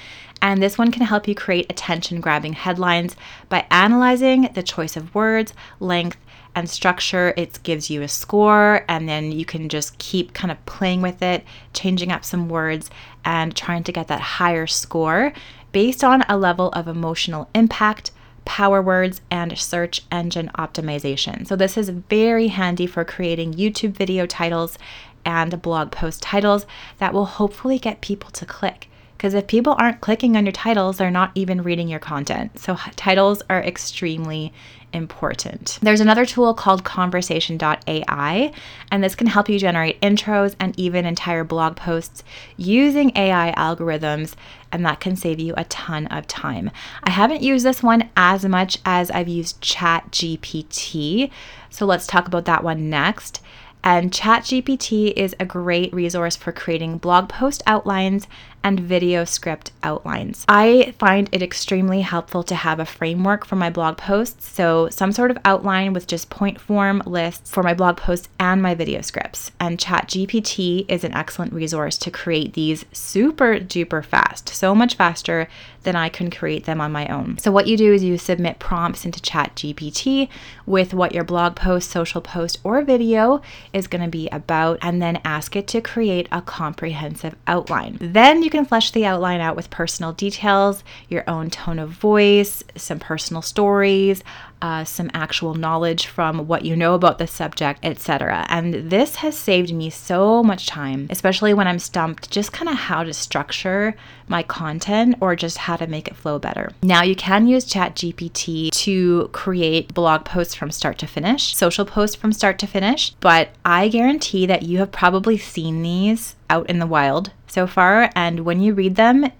And 0.41 0.61
this 0.61 0.77
one 0.77 0.91
can 0.91 1.03
help 1.03 1.27
you 1.27 1.33
create 1.33 1.65
attention 1.69 2.21
grabbing 2.21 2.53
headlines 2.53 3.15
by 3.49 3.65
analyzing 3.71 4.49
the 4.53 4.61
choice 4.61 4.95
of 4.95 5.15
words, 5.15 5.53
length, 5.79 6.17
and 6.57 6.67
structure. 6.67 7.35
It 7.37 7.59
gives 7.61 7.91
you 7.91 8.01
a 8.01 8.07
score, 8.07 8.83
and 8.89 9.07
then 9.07 9.31
you 9.31 9.45
can 9.45 9.69
just 9.69 9.95
keep 9.99 10.33
kind 10.33 10.51
of 10.51 10.65
playing 10.65 11.03
with 11.03 11.21
it, 11.21 11.45
changing 11.73 12.11
up 12.11 12.25
some 12.25 12.49
words, 12.49 12.89
and 13.23 13.55
trying 13.55 13.83
to 13.83 13.91
get 13.91 14.07
that 14.07 14.19
higher 14.19 14.65
score 14.65 15.33
based 15.71 16.03
on 16.03 16.23
a 16.27 16.35
level 16.35 16.69
of 16.69 16.87
emotional 16.87 17.47
impact, 17.53 18.09
power 18.45 18.81
words, 18.81 19.21
and 19.29 19.55
search 19.55 20.01
engine 20.11 20.49
optimization. 20.57 21.45
So, 21.45 21.55
this 21.55 21.77
is 21.77 21.89
very 21.89 22.47
handy 22.47 22.87
for 22.87 23.05
creating 23.05 23.53
YouTube 23.53 23.91
video 23.91 24.25
titles 24.25 24.79
and 25.23 25.61
blog 25.61 25.91
post 25.91 26.23
titles 26.23 26.65
that 26.97 27.13
will 27.13 27.25
hopefully 27.25 27.77
get 27.77 28.01
people 28.01 28.31
to 28.31 28.47
click. 28.47 28.89
Because 29.17 29.33
if 29.33 29.47
people 29.47 29.75
aren't 29.79 29.99
clicking 29.99 30.37
on 30.37 30.45
your 30.45 30.51
titles, 30.51 30.97
they're 30.97 31.09
not 31.09 31.31
even 31.33 31.63
reading 31.63 31.87
your 31.87 31.99
content. 31.99 32.59
So, 32.59 32.75
titles 32.95 33.41
are 33.49 33.63
extremely 33.63 34.53
important. 34.93 35.79
There's 35.81 35.99
another 35.99 36.25
tool 36.25 36.53
called 36.53 36.83
conversation.ai, 36.83 38.51
and 38.91 39.03
this 39.03 39.15
can 39.15 39.27
help 39.27 39.49
you 39.49 39.59
generate 39.59 39.99
intros 40.01 40.55
and 40.59 40.77
even 40.79 41.05
entire 41.05 41.43
blog 41.43 41.75
posts 41.75 42.23
using 42.55 43.11
AI 43.15 43.53
algorithms, 43.57 44.35
and 44.71 44.85
that 44.85 44.99
can 44.99 45.15
save 45.15 45.39
you 45.39 45.53
a 45.57 45.65
ton 45.65 46.07
of 46.07 46.27
time. 46.27 46.71
I 47.03 47.09
haven't 47.09 47.41
used 47.41 47.65
this 47.65 47.83
one 47.83 48.09
as 48.15 48.45
much 48.45 48.77
as 48.85 49.11
I've 49.11 49.27
used 49.27 49.61
ChatGPT, 49.61 51.31
so 51.69 51.85
let's 51.85 52.07
talk 52.07 52.27
about 52.27 52.45
that 52.45 52.63
one 52.63 52.89
next. 52.89 53.41
And 53.83 54.11
ChatGPT 54.11 55.13
is 55.15 55.35
a 55.39 55.45
great 55.45 55.93
resource 55.93 56.35
for 56.35 56.51
creating 56.51 56.97
blog 56.97 57.29
post 57.29 57.63
outlines 57.65 58.27
and 58.67 58.81
video 58.81 59.23
script 59.23 59.71
outlines. 59.81 60.43
I 60.49 60.93
find 60.99 61.29
it 61.31 61.41
extremely 61.41 62.01
helpful 62.01 62.43
to 62.43 62.53
have 62.53 62.81
a 62.81 62.85
framework 62.85 63.45
for 63.45 63.55
my 63.55 63.69
blog 63.69 63.95
posts, 63.95 64.51
so 64.51 64.89
some 64.89 65.13
sort 65.13 65.31
of 65.31 65.37
outline 65.45 65.93
with 65.93 66.05
just 66.05 66.29
point 66.29 66.59
form 66.59 67.01
lists 67.05 67.49
for 67.49 67.63
my 67.63 67.73
blog 67.73 67.95
posts 67.95 68.27
and 68.41 68.61
my 68.61 68.75
video 68.75 68.99
scripts. 68.99 69.51
And 69.57 69.77
ChatGPT 69.77 70.85
is 70.89 71.05
an 71.05 71.13
excellent 71.13 71.53
resource 71.53 71.97
to 71.99 72.11
create 72.11 72.55
these 72.55 72.83
super 72.91 73.57
duper 73.57 74.03
fast, 74.03 74.49
so 74.49 74.75
much 74.75 74.95
faster 74.95 75.47
than 75.83 75.95
I 75.95 76.09
can 76.09 76.29
create 76.29 76.65
them 76.65 76.81
on 76.81 76.91
my 76.91 77.07
own. 77.07 77.37
So 77.37 77.49
what 77.49 77.67
you 77.67 77.77
do 77.77 77.93
is 77.93 78.03
you 78.03 78.17
submit 78.17 78.59
prompts 78.59 79.05
into 79.05 79.21
ChatGPT 79.21 80.27
with 80.65 80.93
what 80.93 81.13
your 81.13 81.23
blog 81.23 81.55
post, 81.55 81.89
social 81.89 82.19
post, 82.19 82.59
or 82.65 82.81
video 82.81 83.41
is 83.71 83.87
going 83.87 84.03
to 84.03 84.09
be 84.09 84.27
about 84.33 84.79
and 84.81 85.01
then 85.01 85.21
ask 85.23 85.55
it 85.55 85.65
to 85.69 85.79
create 85.79 86.27
a 86.29 86.41
comprehensive 86.41 87.35
outline. 87.47 87.97
Then 88.01 88.43
you 88.43 88.49
can 88.49 88.56
can 88.57 88.65
flesh 88.65 88.89
the 88.91 89.05
outline 89.05 89.39
out 89.39 89.55
with 89.55 89.69
personal 89.69 90.11
details, 90.13 90.83
your 91.09 91.23
own 91.29 91.49
tone 91.51 91.77
of 91.77 91.91
voice, 91.91 92.63
some 92.75 92.97
personal 92.97 93.43
stories, 93.43 94.23
uh, 94.63 94.83
some 94.83 95.11
actual 95.13 95.53
knowledge 95.53 96.07
from 96.07 96.47
what 96.47 96.65
you 96.65 96.75
know 96.75 96.95
about 96.95 97.19
the 97.19 97.27
subject, 97.27 97.79
etc. 97.83 98.47
And 98.49 98.89
this 98.89 99.17
has 99.17 99.37
saved 99.37 99.71
me 99.71 99.91
so 99.91 100.41
much 100.41 100.65
time, 100.65 101.05
especially 101.11 101.53
when 101.53 101.67
I'm 101.67 101.77
stumped 101.77 102.31
just 102.31 102.51
kind 102.51 102.67
of 102.67 102.75
how 102.75 103.03
to 103.03 103.13
structure 103.13 103.95
my 104.27 104.41
content 104.41 105.15
or 105.21 105.35
just 105.35 105.59
how 105.59 105.75
to 105.75 105.85
make 105.85 106.07
it 106.07 106.15
flow 106.15 106.39
better. 106.39 106.71
Now, 106.81 107.03
you 107.03 107.15
can 107.15 107.45
use 107.45 107.71
ChatGPT 107.71 108.71
to 108.71 109.29
create 109.33 109.93
blog 109.93 110.25
posts 110.25 110.55
from 110.55 110.71
start 110.71 110.97
to 110.97 111.07
finish, 111.07 111.55
social 111.55 111.85
posts 111.85 112.15
from 112.15 112.33
start 112.33 112.57
to 112.59 112.67
finish, 112.67 113.13
but 113.19 113.49
I 113.63 113.87
guarantee 113.87 114.47
that 114.47 114.63
you 114.63 114.79
have 114.79 114.91
probably 114.91 115.37
seen 115.37 115.83
these 115.83 116.35
out 116.49 116.67
in 116.69 116.79
the 116.79 116.87
wild 116.87 117.31
so 117.47 117.67
far. 117.67 118.09
And 118.15 118.41
when 118.41 118.59
you 118.59 118.73
read 118.73 118.95
them, 118.95 119.31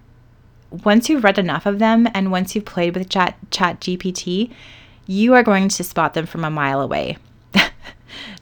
once 0.69 1.09
you've 1.09 1.23
read 1.23 1.37
enough 1.37 1.65
of 1.65 1.79
them 1.79 2.07
and 2.13 2.31
once 2.31 2.55
you've 2.55 2.65
played 2.65 2.95
with 2.95 3.09
Chat 3.09 3.37
Chat 3.51 3.79
GPT, 3.79 4.51
you 5.05 5.33
are 5.33 5.43
going 5.43 5.69
to 5.69 5.83
spot 5.83 6.13
them 6.13 6.25
from 6.25 6.43
a 6.43 6.49
mile 6.49 6.81
away. 6.81 7.17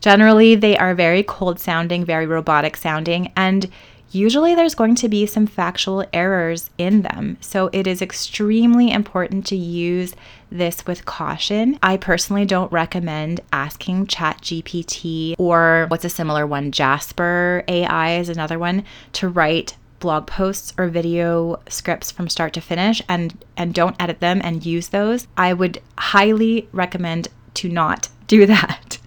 Generally, 0.01 0.55
they 0.55 0.77
are 0.77 0.95
very 0.95 1.23
cold 1.23 1.59
sounding, 1.59 2.03
very 2.03 2.25
robotic 2.25 2.75
sounding, 2.77 3.31
and 3.35 3.69
usually 4.15 4.55
there's 4.55 4.75
going 4.75 4.95
to 4.95 5.09
be 5.09 5.25
some 5.25 5.45
factual 5.45 6.05
errors 6.13 6.69
in 6.77 7.01
them. 7.01 7.37
So 7.41 7.69
it 7.73 7.85
is 7.85 8.01
extremely 8.01 8.91
important 8.91 9.45
to 9.47 9.55
use 9.55 10.15
this 10.49 10.85
with 10.85 11.05
caution. 11.05 11.77
I 11.83 11.97
personally 11.97 12.45
don't 12.45 12.71
recommend 12.71 13.41
asking 13.51 14.07
ChatGPT 14.07 15.35
or 15.37 15.85
what's 15.89 16.05
a 16.05 16.09
similar 16.09 16.47
one, 16.47 16.71
Jasper 16.71 17.63
AI 17.67 18.17
is 18.17 18.29
another 18.29 18.57
one, 18.57 18.85
to 19.13 19.27
write 19.27 19.75
blog 19.99 20.27
posts 20.27 20.73
or 20.77 20.87
video 20.87 21.59
scripts 21.67 22.11
from 22.11 22.29
start 22.29 22.53
to 22.53 22.61
finish 22.61 23.01
and 23.09 23.43
and 23.57 23.73
don't 23.73 23.95
edit 23.99 24.19
them 24.19 24.41
and 24.43 24.65
use 24.65 24.89
those. 24.89 25.27
I 25.35 25.53
would 25.53 25.81
highly 25.97 26.69
recommend 26.71 27.27
to 27.55 27.69
not 27.69 28.09
do 28.27 28.45
that 28.55 28.97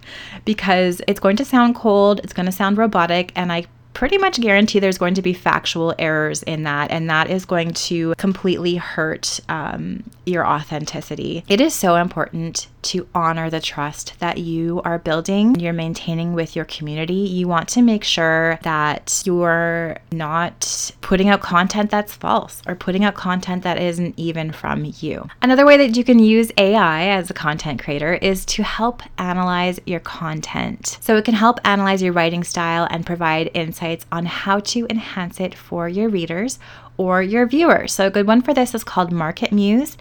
because 0.45 1.01
it's 1.07 1.19
going 1.19 1.37
to 1.37 1.45
sound 1.45 1.75
cold, 1.75 2.19
it's 2.23 2.33
going 2.33 2.45
to 2.45 2.51
sound 2.51 2.77
robotic 2.77 3.31
and 3.35 3.51
I 3.51 3.65
pretty 3.99 4.17
much 4.17 4.39
guarantee 4.39 4.79
there's 4.79 4.97
going 4.97 5.13
to 5.13 5.21
be 5.21 5.33
factual 5.33 5.93
errors 5.99 6.41
in 6.43 6.63
that, 6.63 6.89
and 6.89 7.09
that 7.09 7.29
is 7.29 7.43
going 7.43 7.73
to 7.73 8.13
completely 8.15 8.77
hurt 8.77 9.41
um, 9.49 10.01
your 10.25 10.47
authenticity. 10.47 11.43
It 11.49 11.59
is 11.59 11.73
so 11.73 11.95
important 11.95 12.67
to 12.81 13.07
honor 13.13 13.49
the 13.49 13.59
trust 13.59 14.19
that 14.19 14.37
you 14.37 14.81
are 14.83 14.99
building, 14.99 15.47
and 15.47 15.61
you're 15.61 15.73
maintaining 15.73 16.33
with 16.33 16.55
your 16.55 16.65
community. 16.65 17.13
You 17.13 17.47
want 17.47 17.67
to 17.69 17.81
make 17.81 18.03
sure 18.03 18.59
that 18.63 19.21
you're 19.25 19.97
not 20.11 20.91
putting 21.01 21.29
out 21.29 21.41
content 21.41 21.91
that's 21.91 22.15
false 22.15 22.61
or 22.67 22.75
putting 22.75 23.03
out 23.03 23.15
content 23.15 23.63
that 23.63 23.81
isn't 23.81 24.13
even 24.17 24.51
from 24.51 24.91
you. 24.99 25.27
Another 25.41 25.65
way 25.65 25.77
that 25.77 25.97
you 25.97 26.03
can 26.03 26.19
use 26.19 26.51
AI 26.57 27.07
as 27.07 27.29
a 27.29 27.33
content 27.33 27.81
creator 27.81 28.13
is 28.15 28.45
to 28.45 28.63
help 28.63 29.01
analyze 29.17 29.79
your 29.85 29.99
content. 29.99 30.97
So 31.01 31.17
it 31.17 31.25
can 31.25 31.35
help 31.35 31.59
analyze 31.65 32.01
your 32.01 32.13
writing 32.13 32.43
style 32.43 32.87
and 32.89 33.05
provide 33.05 33.51
insights 33.53 34.05
on 34.11 34.25
how 34.25 34.59
to 34.59 34.87
enhance 34.89 35.39
it 35.39 35.55
for 35.55 35.89
your 35.89 36.09
readers 36.09 36.59
or 36.97 37.21
your 37.21 37.45
viewers. 37.47 37.93
So 37.93 38.07
a 38.07 38.11
good 38.11 38.27
one 38.27 38.41
for 38.41 38.53
this 38.53 38.75
is 38.75 38.83
called 38.83 39.11
MarketMuse. 39.11 39.95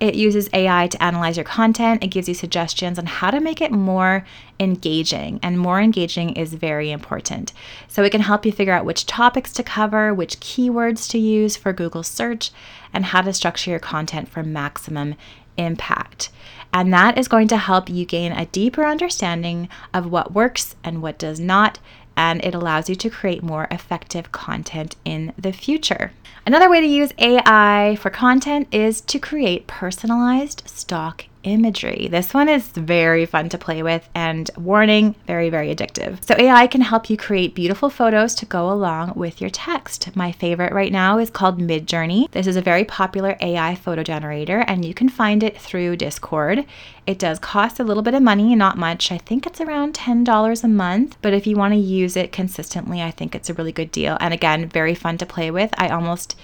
It 0.00 0.14
uses 0.14 0.50
AI 0.52 0.88
to 0.88 1.02
analyze 1.02 1.36
your 1.36 1.44
content. 1.44 2.02
It 2.02 2.08
gives 2.08 2.28
you 2.28 2.34
suggestions 2.34 2.98
on 2.98 3.06
how 3.06 3.30
to 3.30 3.40
make 3.40 3.60
it 3.60 3.70
more 3.70 4.26
engaging, 4.60 5.38
and 5.42 5.58
more 5.58 5.80
engaging 5.80 6.30
is 6.30 6.54
very 6.54 6.90
important. 6.90 7.52
So 7.88 8.02
it 8.02 8.10
can 8.10 8.20
help 8.20 8.44
you 8.44 8.52
figure 8.52 8.72
out 8.72 8.84
which 8.84 9.06
topics 9.06 9.52
to 9.52 9.62
cover, 9.62 10.12
which 10.12 10.40
keywords 10.40 11.08
to 11.10 11.18
use 11.18 11.56
for 11.56 11.72
Google 11.72 12.02
search, 12.02 12.50
and 12.92 13.06
how 13.06 13.22
to 13.22 13.32
structure 13.32 13.70
your 13.70 13.80
content 13.80 14.28
for 14.28 14.42
maximum 14.42 15.14
impact. 15.56 16.30
And 16.72 16.92
that 16.92 17.16
is 17.16 17.28
going 17.28 17.46
to 17.48 17.56
help 17.56 17.88
you 17.88 18.04
gain 18.04 18.32
a 18.32 18.46
deeper 18.46 18.84
understanding 18.84 19.68
of 19.92 20.10
what 20.10 20.34
works 20.34 20.74
and 20.82 21.02
what 21.02 21.18
does 21.18 21.38
not 21.38 21.78
and 22.16 22.44
it 22.44 22.54
allows 22.54 22.88
you 22.88 22.94
to 22.94 23.10
create 23.10 23.42
more 23.42 23.66
effective 23.70 24.32
content 24.32 24.96
in 25.04 25.32
the 25.38 25.52
future. 25.52 26.12
Another 26.46 26.70
way 26.70 26.80
to 26.80 26.86
use 26.86 27.12
AI 27.18 27.96
for 28.00 28.10
content 28.10 28.68
is 28.70 29.00
to 29.02 29.18
create 29.18 29.66
personalized 29.66 30.62
stock 30.66 31.24
imagery. 31.44 32.08
This 32.10 32.34
one 32.34 32.48
is 32.48 32.68
very 32.68 33.26
fun 33.26 33.48
to 33.50 33.58
play 33.58 33.82
with 33.82 34.08
and 34.14 34.50
warning, 34.56 35.14
very, 35.26 35.50
very 35.50 35.74
addictive. 35.74 36.24
So, 36.24 36.34
AI 36.38 36.66
can 36.66 36.80
help 36.80 37.08
you 37.08 37.16
create 37.16 37.54
beautiful 37.54 37.90
photos 37.90 38.34
to 38.36 38.46
go 38.46 38.70
along 38.70 39.12
with 39.14 39.40
your 39.40 39.50
text. 39.50 40.14
My 40.16 40.32
favorite 40.32 40.72
right 40.72 40.92
now 40.92 41.18
is 41.18 41.30
called 41.30 41.60
Midjourney. 41.60 42.30
This 42.32 42.46
is 42.46 42.56
a 42.56 42.62
very 42.62 42.84
popular 42.84 43.36
AI 43.40 43.74
photo 43.74 44.02
generator, 44.02 44.60
and 44.66 44.84
you 44.84 44.94
can 44.94 45.08
find 45.08 45.42
it 45.42 45.58
through 45.58 45.96
Discord. 45.96 46.64
It 47.06 47.18
does 47.18 47.38
cost 47.38 47.78
a 47.78 47.84
little 47.84 48.02
bit 48.02 48.14
of 48.14 48.22
money, 48.22 48.54
not 48.54 48.78
much. 48.78 49.12
I 49.12 49.18
think 49.18 49.46
it's 49.46 49.60
around 49.60 49.94
$10 49.94 50.64
a 50.64 50.68
month, 50.68 51.16
but 51.20 51.34
if 51.34 51.46
you 51.46 51.56
want 51.56 51.74
to 51.74 51.78
use 51.78 52.16
it 52.16 52.32
consistently, 52.32 53.02
I 53.02 53.10
think 53.10 53.34
it's 53.34 53.50
a 53.50 53.54
really 53.54 53.72
good 53.72 53.92
deal. 53.92 54.16
And 54.20 54.32
again, 54.32 54.68
very 54.68 54.94
fun 54.94 55.18
to 55.18 55.26
play 55.26 55.50
with. 55.50 55.70
I 55.76 55.88
almost 55.88 56.34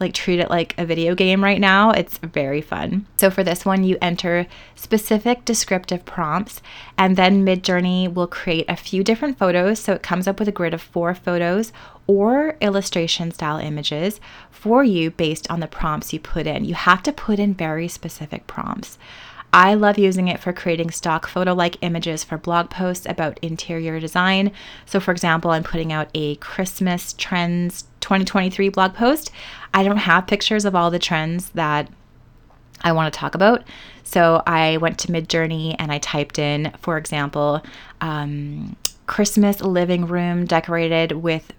like 0.00 0.14
treat 0.14 0.40
it 0.40 0.50
like 0.50 0.74
a 0.78 0.86
video 0.86 1.14
game 1.14 1.42
right 1.42 1.60
now. 1.60 1.90
It's 1.90 2.18
very 2.18 2.60
fun. 2.60 3.06
So 3.16 3.30
for 3.30 3.42
this 3.42 3.64
one, 3.64 3.84
you 3.84 3.98
enter 4.00 4.46
specific 4.74 5.44
descriptive 5.44 6.04
prompts, 6.04 6.62
and 6.96 7.16
then 7.16 7.44
Midjourney 7.44 8.12
will 8.12 8.26
create 8.26 8.66
a 8.68 8.76
few 8.76 9.02
different 9.02 9.38
photos. 9.38 9.80
So 9.80 9.92
it 9.92 10.02
comes 10.02 10.28
up 10.28 10.38
with 10.38 10.48
a 10.48 10.52
grid 10.52 10.74
of 10.74 10.82
four 10.82 11.14
photos 11.14 11.72
or 12.06 12.56
illustration 12.60 13.30
style 13.30 13.58
images 13.58 14.20
for 14.50 14.82
you 14.82 15.10
based 15.10 15.50
on 15.50 15.60
the 15.60 15.66
prompts 15.66 16.12
you 16.12 16.20
put 16.20 16.46
in. 16.46 16.64
You 16.64 16.74
have 16.74 17.02
to 17.04 17.12
put 17.12 17.38
in 17.38 17.54
very 17.54 17.88
specific 17.88 18.46
prompts. 18.46 18.98
I 19.52 19.74
love 19.74 19.98
using 19.98 20.28
it 20.28 20.40
for 20.40 20.52
creating 20.52 20.90
stock 20.90 21.26
photo 21.26 21.54
like 21.54 21.78
images 21.80 22.22
for 22.22 22.36
blog 22.36 22.68
posts 22.68 23.06
about 23.06 23.38
interior 23.40 23.98
design. 23.98 24.52
So, 24.84 25.00
for 25.00 25.10
example, 25.10 25.52
I'm 25.52 25.62
putting 25.62 25.90
out 25.90 26.10
a 26.14 26.36
Christmas 26.36 27.14
trends 27.14 27.84
2023 28.00 28.68
blog 28.68 28.94
post. 28.94 29.30
I 29.74 29.82
don't 29.82 29.98
have 29.98 30.26
pictures 30.26 30.64
of 30.64 30.74
all 30.74 30.90
the 30.90 30.98
trends 30.98 31.50
that 31.50 31.88
I 32.82 32.92
want 32.92 33.12
to 33.12 33.18
talk 33.18 33.34
about. 33.34 33.64
So, 34.04 34.42
I 34.46 34.78
went 34.78 34.98
to 35.00 35.08
Midjourney 35.08 35.76
and 35.78 35.92
I 35.92 35.98
typed 35.98 36.38
in, 36.38 36.72
for 36.80 36.96
example, 36.96 37.62
um, 38.00 38.76
Christmas 39.06 39.60
living 39.60 40.06
room 40.06 40.46
decorated 40.46 41.12
with 41.12 41.52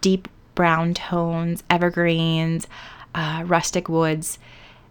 deep 0.00 0.28
brown 0.54 0.94
tones, 0.94 1.62
evergreens, 1.70 2.66
uh, 3.14 3.42
rustic 3.46 3.88
woods 3.88 4.38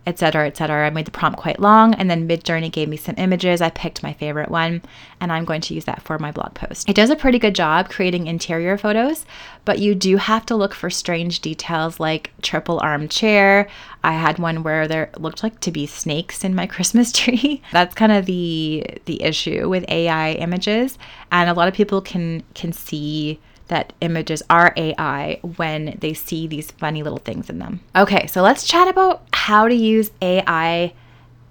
etc., 0.06 0.48
etc. 0.48 0.88
I 0.88 0.90
made 0.90 1.06
the 1.06 1.12
prompt 1.12 1.40
quite 1.40 1.60
long, 1.60 1.94
and 1.94 2.10
then 2.10 2.28
Midjourney 2.28 2.72
gave 2.72 2.90
me 2.90 2.98
some 2.98 3.16
images. 3.18 3.62
I 3.62 3.70
picked 3.70 4.02
my 4.02 4.14
favorite 4.14 4.50
one, 4.50 4.82
and 5.20 5.32
I'm 5.32 5.46
going 5.46 5.62
to 5.62 5.74
use 5.74 5.86
that 5.86 6.02
for 6.02 6.18
my 6.18 6.32
blog 6.32 6.54
post. 6.54 6.90
It 6.90 6.96
does 6.96 7.10
a 7.10 7.16
pretty 7.16 7.40
good 7.40 7.56
job 7.56 7.90
creating 7.90 8.28
interior 8.28 8.78
photos, 8.78 9.26
but 9.66 9.80
you 9.80 9.96
do 9.96 10.18
have 10.18 10.46
to 10.48 10.56
look 10.56 10.74
for 10.74 10.90
strange 10.90 11.42
details 11.42 12.00
like 12.00 12.32
triple 12.42 12.80
armchair. 12.80 13.68
I 14.04 14.14
had 14.14 14.40
one 14.40 14.64
where 14.64 14.88
there 14.88 15.12
looked 15.18 15.44
like 15.44 15.60
to 15.62 15.72
be 15.72 15.86
snakes 15.86 16.44
in 16.44 16.56
my 16.56 16.66
Christmas 16.76 17.12
tree. 17.12 17.62
That's 17.72 17.96
kind 17.96 18.12
of 18.12 18.26
the 18.26 18.86
the 19.06 19.22
issue 19.22 19.70
with 19.70 19.86
AI 19.90 20.32
images, 20.34 20.98
and 21.32 21.50
a 21.50 21.54
lot 21.54 21.68
of 21.68 21.74
people 21.74 22.02
can 22.02 22.44
can 22.54 22.72
see 22.72 23.40
that 23.70 23.94
images 24.02 24.44
are 24.50 24.74
AI 24.76 25.40
when 25.58 25.98
they 26.00 26.14
see 26.14 26.46
these 26.46 26.72
funny 26.72 27.02
little 27.02 27.20
things 27.20 27.50
in 27.50 27.60
them. 27.60 27.80
Okay, 27.96 28.28
so 28.28 28.42
let's 28.42 28.68
chat 28.68 28.88
about 28.88 29.24
how 29.34 29.68
to 29.68 29.74
use 29.74 30.12
AI 30.22 30.94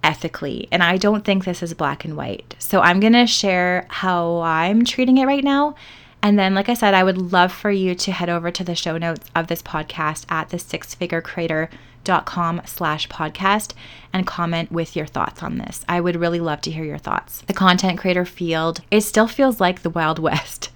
ethically. 0.05 0.69
And 0.71 0.83
I 0.83 0.97
don't 0.97 1.25
think 1.25 1.45
this 1.45 1.63
is 1.63 1.75
black 1.75 2.05
and 2.05 2.17
white. 2.17 2.55
So 2.59 2.81
I'm 2.81 3.01
going 3.01 3.13
to 3.15 3.27
share 3.27 3.87
how 3.89 4.41
I'm 4.41 4.85
treating 4.85 5.19
it 5.19 5.27
right 5.27 5.45
now. 5.45 5.75
And 6.23 6.39
then, 6.39 6.55
like 6.55 6.69
I 6.69 6.75
said, 6.75 6.95
I 6.95 7.03
would 7.05 7.19
love 7.19 7.53
for 7.53 7.71
you 7.71 7.95
to 7.95 8.13
head 8.13 8.29
over 8.29 8.51
to 8.51 8.65
the 8.65 8.75
show 8.75 8.99
notes 8.99 9.31
of 9.35 9.47
this 9.47 9.63
podcast 9.63 10.25
at 10.29 10.49
the 10.49 10.57
sixfigurecreator.com 10.57 12.63
slash 12.65 13.09
podcast 13.09 13.75
and 14.13 14.27
comment 14.27 14.73
with 14.73 14.97
your 14.97 15.07
thoughts 15.07 15.45
on 15.45 15.59
this. 15.59 15.85
I 15.89 16.01
would 16.01 16.17
really 16.17 16.41
love 16.41 16.61
to 16.63 16.73
hear 16.73 16.85
your 16.85 16.99
thoughts. 16.99 17.43
The 17.43 17.53
content 17.53 18.01
creator 18.01 18.25
field, 18.25 18.81
it 18.91 19.03
still 19.03 19.29
feels 19.29 19.61
like 19.61 19.83
the 19.83 19.91
Wild 19.91 20.19
West 20.29 20.71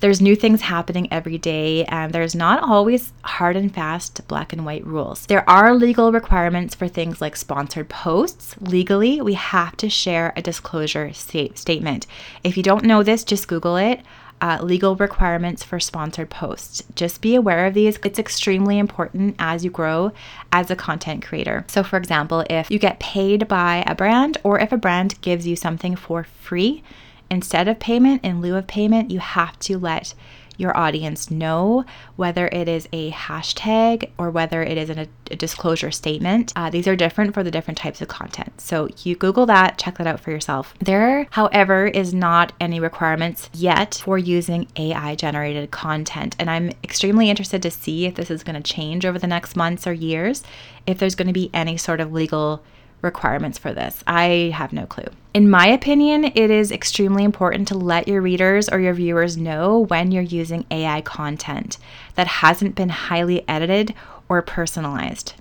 there's 0.00 0.20
new 0.20 0.36
things 0.36 0.60
happening 0.60 1.08
every 1.10 1.38
day, 1.38 1.84
and 1.86 2.12
there's 2.12 2.34
not 2.34 2.62
always 2.62 3.12
hard 3.22 3.56
and 3.56 3.72
fast 3.74 4.26
black 4.28 4.52
and 4.52 4.66
white 4.66 4.86
rules. 4.86 5.26
There 5.26 5.48
are 5.48 5.74
legal 5.74 6.12
requirements 6.12 6.74
for 6.74 6.88
things 6.88 7.20
like 7.20 7.36
sponsored 7.36 7.88
posts. 7.88 8.56
Legally, 8.60 9.20
we 9.20 9.34
have 9.34 9.76
to 9.78 9.88
share 9.88 10.32
a 10.36 10.42
disclosure 10.42 11.12
sta- 11.12 11.54
statement. 11.54 12.06
If 12.44 12.56
you 12.56 12.62
don't 12.62 12.84
know 12.84 13.02
this, 13.02 13.24
just 13.24 13.48
Google 13.48 13.76
it. 13.76 14.00
Uh, 14.38 14.58
legal 14.60 14.96
requirements 14.96 15.64
for 15.64 15.80
sponsored 15.80 16.28
posts. 16.28 16.82
Just 16.94 17.22
be 17.22 17.34
aware 17.34 17.64
of 17.64 17.72
these. 17.72 17.98
It's 18.04 18.18
extremely 18.18 18.78
important 18.78 19.34
as 19.38 19.64
you 19.64 19.70
grow 19.70 20.12
as 20.52 20.70
a 20.70 20.76
content 20.76 21.24
creator. 21.24 21.64
So, 21.68 21.82
for 21.82 21.96
example, 21.96 22.44
if 22.50 22.70
you 22.70 22.78
get 22.78 23.00
paid 23.00 23.48
by 23.48 23.82
a 23.86 23.94
brand 23.94 24.36
or 24.44 24.60
if 24.60 24.72
a 24.72 24.76
brand 24.76 25.18
gives 25.22 25.46
you 25.46 25.56
something 25.56 25.96
for 25.96 26.24
free, 26.24 26.82
instead 27.30 27.68
of 27.68 27.78
payment, 27.78 28.24
in 28.24 28.40
lieu 28.40 28.56
of 28.56 28.66
payment, 28.66 29.10
you 29.10 29.20
have 29.20 29.58
to 29.60 29.78
let 29.78 30.14
your 30.58 30.76
audience 30.76 31.30
know 31.30 31.84
whether 32.16 32.48
it 32.48 32.68
is 32.68 32.88
a 32.92 33.10
hashtag 33.10 34.10
or 34.18 34.30
whether 34.30 34.62
it 34.62 34.78
is 34.78 34.90
a 34.90 35.06
disclosure 35.36 35.90
statement. 35.90 36.52
Uh, 36.56 36.70
these 36.70 36.86
are 36.86 36.96
different 36.96 37.34
for 37.34 37.42
the 37.42 37.50
different 37.50 37.78
types 37.78 38.00
of 38.00 38.08
content. 38.08 38.60
So 38.60 38.88
you 39.02 39.16
Google 39.16 39.46
that, 39.46 39.78
check 39.78 39.98
that 39.98 40.06
out 40.06 40.20
for 40.20 40.30
yourself. 40.30 40.74
There, 40.78 41.26
however, 41.30 41.86
is 41.86 42.14
not 42.14 42.52
any 42.60 42.80
requirements 42.80 43.50
yet 43.52 44.00
for 44.04 44.18
using 44.18 44.68
AI 44.76 45.14
generated 45.14 45.70
content. 45.70 46.36
And 46.38 46.50
I'm 46.50 46.70
extremely 46.82 47.30
interested 47.30 47.62
to 47.62 47.70
see 47.70 48.06
if 48.06 48.14
this 48.14 48.30
is 48.30 48.42
going 48.42 48.60
to 48.60 48.74
change 48.74 49.04
over 49.04 49.18
the 49.18 49.26
next 49.26 49.56
months 49.56 49.86
or 49.86 49.92
years, 49.92 50.42
if 50.86 50.98
there's 50.98 51.14
going 51.14 51.28
to 51.28 51.32
be 51.32 51.50
any 51.52 51.76
sort 51.76 52.00
of 52.00 52.12
legal 52.12 52.62
requirements 53.02 53.58
for 53.58 53.72
this. 53.72 54.02
I 54.06 54.52
have 54.54 54.72
no 54.72 54.86
clue. 54.86 55.08
In 55.34 55.50
my 55.50 55.66
opinion, 55.66 56.24
it 56.24 56.50
is 56.50 56.72
extremely 56.72 57.22
important 57.22 57.68
to 57.68 57.76
let 57.76 58.08
your 58.08 58.22
readers 58.22 58.68
or 58.68 58.80
your 58.80 58.94
viewers 58.94 59.36
know 59.36 59.80
when 59.80 60.10
you're 60.10 60.22
using 60.22 60.64
AI 60.70 61.02
content 61.02 61.78
that 62.14 62.26
hasn't 62.26 62.74
been 62.74 62.88
highly 62.88 63.46
edited 63.48 63.94
or 64.28 64.40
personalized. 64.42 65.34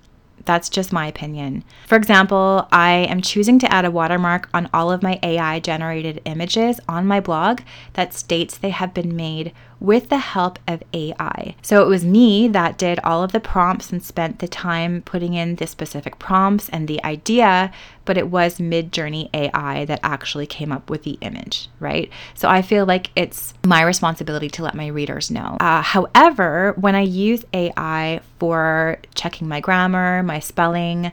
That's 0.46 0.70
just 0.70 0.94
my 0.94 1.08
opinion. 1.08 1.64
For 1.88 1.96
example, 1.96 2.68
I 2.72 3.08
am 3.10 3.22
choosing 3.22 3.58
to 3.60 3.72
add 3.72 3.86
a 3.86 3.92
watermark 3.92 4.48
on 4.54 4.70
all 4.74 4.92
of 4.92 5.02
my 5.02 5.20
AI 5.24 5.60
generated 5.60 6.22
images 6.26 6.80
on 6.88 7.08
my 7.08 7.20
blog 7.20 7.62
that 7.94 8.14
states 8.14 8.58
they 8.58 8.70
have 8.70 8.94
been 8.94 9.16
made 9.16 9.54
with 9.80 10.10
the 10.10 10.18
help 10.18 10.60
of 10.68 10.84
AI. 10.94 11.56
So 11.62 11.84
it 11.84 11.88
was 11.88 12.06
me 12.06 12.48
that 12.50 12.78
did 12.78 13.00
all 13.00 13.24
of 13.24 13.32
the 13.32 13.40
prompts 13.40 13.92
and 13.92 14.04
spent 14.04 14.40
the 14.40 14.48
time 14.48 15.02
putting 15.02 15.34
in 15.34 15.56
the 15.56 15.68
specific 15.68 16.20
prompts 16.20 16.70
and 16.70 16.88
the 16.88 17.04
idea, 17.04 17.72
but 18.06 18.18
it 18.18 18.30
was 18.30 18.58
Midjourney 18.58 19.30
AI 19.34 19.86
that 19.86 20.00
actually 20.04 20.48
came 20.48 20.72
up 20.72 20.90
with 20.90 21.04
the 21.04 21.18
image, 21.22 21.70
right? 21.80 22.10
So 22.34 22.48
I 22.48 22.62
feel 22.62 22.86
like 22.86 23.12
it's 23.16 23.54
my 23.66 23.82
responsibility 23.82 24.50
to 24.50 24.64
let 24.64 24.76
my 24.76 24.88
readers 24.88 25.30
know. 25.30 25.58
Uh, 25.60 25.82
however, 25.82 26.74
when 26.78 26.96
I 26.96 27.02
use 27.02 27.44
AI 27.54 28.22
for 28.40 29.00
checking 29.14 29.48
my 29.48 29.60
grammar, 29.60 30.24
my 30.24 30.40
spelling, 30.40 31.12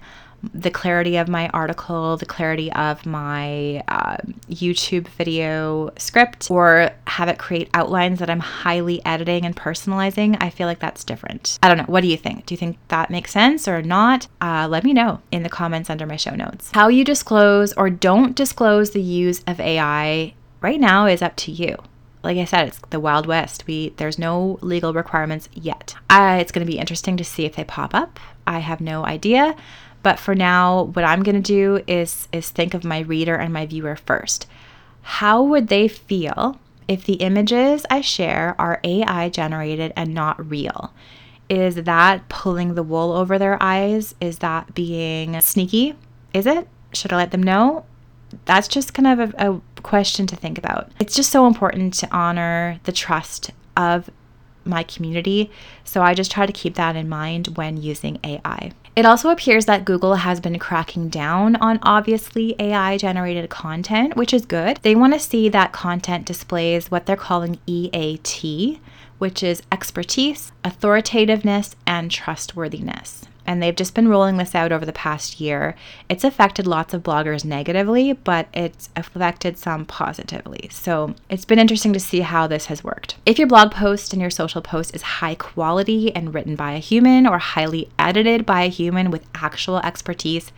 the 0.54 0.70
clarity 0.70 1.16
of 1.16 1.28
my 1.28 1.49
article, 1.49 2.16
the 2.16 2.26
clarity 2.26 2.72
of 2.72 3.06
my 3.06 3.82
uh, 3.88 4.16
YouTube 4.50 5.08
video 5.08 5.90
script, 5.96 6.50
or 6.50 6.90
have 7.06 7.28
it 7.28 7.38
create 7.38 7.70
outlines 7.75 8.18
that 8.18 8.30
I'm 8.30 8.40
highly 8.40 9.04
editing 9.04 9.44
and 9.44 9.56
personalizing, 9.56 10.37
I 10.40 10.50
feel 10.50 10.66
like 10.66 10.80
that's 10.80 11.04
different. 11.04 11.58
I 11.62 11.68
don't 11.68 11.78
know. 11.78 11.84
What 11.84 12.02
do 12.02 12.08
you 12.08 12.16
think? 12.16 12.46
Do 12.46 12.54
you 12.54 12.58
think 12.58 12.78
that 12.88 13.11
makes 13.11 13.32
sense 13.32 13.68
or 13.68 13.82
not? 13.82 14.26
Uh, 14.40 14.66
let 14.68 14.84
me 14.84 14.92
know 14.92 15.20
in 15.30 15.42
the 15.42 15.49
comments 15.49 15.90
under 15.90 16.06
my 16.06 16.16
show 16.16 16.34
notes. 16.34 16.70
How 16.72 16.88
you 16.88 17.04
disclose 17.04 17.72
or 17.75 17.90
don't 17.90 18.34
disclose 18.34 18.90
the 18.90 19.02
use 19.02 19.42
of 19.46 19.61
AI 19.61 20.34
right 20.61 20.80
now 20.80 21.06
is 21.06 21.22
up 21.22 21.37
to 21.37 21.52
you 21.52 21.76
like 22.25 22.38
I 22.38 22.44
said, 22.44 22.68
it's 22.68 22.80
the 22.90 23.00
Wild 23.00 23.26
West. 23.26 23.66
We 23.66 23.90
there's 23.96 24.18
no 24.18 24.58
legal 24.61 24.92
requirements 24.92 25.49
yet. 25.52 25.94
Uh, 26.08 26.38
it's 26.40 26.52
going 26.52 26.64
to 26.64 26.70
be 26.72 26.78
interesting 26.78 27.16
to 27.16 27.25
see 27.25 27.44
if 27.44 27.56
they 27.56 27.64
pop 27.64 27.94
up. 27.94 28.20
I 28.46 28.61
have 28.61 28.80
no 28.80 29.04
idea. 29.04 29.56
But 30.02 30.18
for 30.18 30.35
now, 30.35 30.85
what 30.85 31.04
I'm 31.04 31.23
going 31.23 31.40
to 31.40 31.40
do 31.40 31.82
is 31.87 32.28
is 32.32 32.50
think 32.50 32.75
of 32.75 32.85
my 32.85 33.00
reader 33.00 33.37
and 33.37 33.52
my 33.52 33.66
viewer 33.66 33.97
first. 33.97 34.47
How 35.02 35.42
would 35.42 35.68
they 35.68 35.88
feel 35.88 36.59
if 36.88 37.04
the 37.04 37.14
images 37.14 37.87
I 37.90 38.00
share 38.00 38.54
are 38.59 38.80
AI 38.85 39.28
generated 39.28 39.92
and 39.97 40.14
not 40.14 40.49
real? 40.49 40.92
Is 41.49 41.75
that 41.76 42.28
pulling 42.28 42.75
the 42.75 42.82
wool 42.82 43.12
over 43.12 43.38
their 43.38 43.62
eyes? 43.62 44.14
Is 44.21 44.38
that 44.38 44.75
being 44.75 45.40
sneaky? 45.40 45.94
Is 46.32 46.47
it? 46.47 46.66
Should 46.92 47.12
I 47.12 47.16
let 47.16 47.30
them 47.30 47.42
know? 47.42 47.85
That's 48.47 48.68
just 48.68 48.94
kind 48.94 49.21
of 49.21 49.35
a, 49.35 49.52
a 49.52 49.82
question 49.82 50.26
to 50.28 50.37
think 50.37 50.56
about. 50.56 50.90
It's 50.99 51.14
just 51.14 51.30
so 51.30 51.47
important 51.47 51.94
to 51.94 52.14
honor 52.14 52.80
the 52.85 52.92
trust 52.92 53.50
of 53.76 54.09
my 54.64 54.83
community. 54.83 55.50
So 55.85 56.02
I 56.02 56.14
just 56.14 56.31
try 56.31 56.47
to 56.47 56.52
keep 56.52 56.75
that 56.75 56.97
in 56.97 57.09
mind 57.09 57.57
when 57.57 57.76
using 57.76 58.19
AI. 58.25 58.73
It 58.95 59.07
also 59.07 59.31
appears 59.31 59.64
that 59.66 59.87
Google 59.87 60.16
has 60.16 60.38
been 60.38 60.59
cracking 60.59 61.09
down 61.09 61.57
on 61.57 61.78
obviously 61.83 62.54
AI 62.59 62.99
generated 62.99 63.49
content, 63.49 64.16
which 64.16 64.35
is 64.35 64.45
good. 64.45 64.78
They 64.83 64.95
want 64.95 65.14
to 65.14 65.19
see 65.19 65.49
that 65.49 65.73
content 65.73 66.26
displays 66.26 66.90
what 66.90 67.07
they're 67.07 67.16
calling 67.16 67.59
EAT, 67.66 68.81
which 69.19 69.42
is 69.42 69.62
expertise, 69.73 70.52
authoritativeness, 70.62 71.75
and 71.87 72.11
trustworthiness 72.11 73.26
and 73.46 73.62
they've 73.62 73.75
just 73.75 73.94
been 73.94 74.08
rolling 74.08 74.37
this 74.37 74.54
out 74.54 74.72
over 74.72 74.84
the 74.84 74.92
past 74.92 75.40
year. 75.40 75.75
It's 76.08 76.25
affected 76.25 76.66
lots 76.66 76.94
of 76.94 77.02
bloggers 77.02 77.44
negatively, 77.44 78.12
but 78.12 78.49
it's 78.52 78.88
affected 78.96 79.58
some 79.58 79.84
positively. 79.84 80.68
So 80.70 81.14
it's 81.28 81.44
been 81.44 81.58
interesting 81.58 81.92
to 81.92 82.00
see 82.00 82.20
how 82.20 82.46
this 82.46 82.66
has 82.66 82.84
worked. 82.84 83.16
If 83.26 83.38
your 83.38 83.49
blog 83.49 83.72
post 83.72 84.12
and 84.12 84.22
your 84.22 84.30
social 84.30 84.62
post 84.62 84.94
is 84.94 85.02
high 85.02 85.34
quality 85.34 86.14
and 86.14 86.34
written 86.34 86.56
by 86.56 86.72
a 86.72 86.78
human 86.78 87.26
or 87.26 87.38
highly 87.38 87.90
edited 87.99 88.46
by 88.46 88.62
a 88.62 88.68
human 88.68 89.11
with 89.11 89.26
actual 89.34 89.78
expertise, 89.78 90.52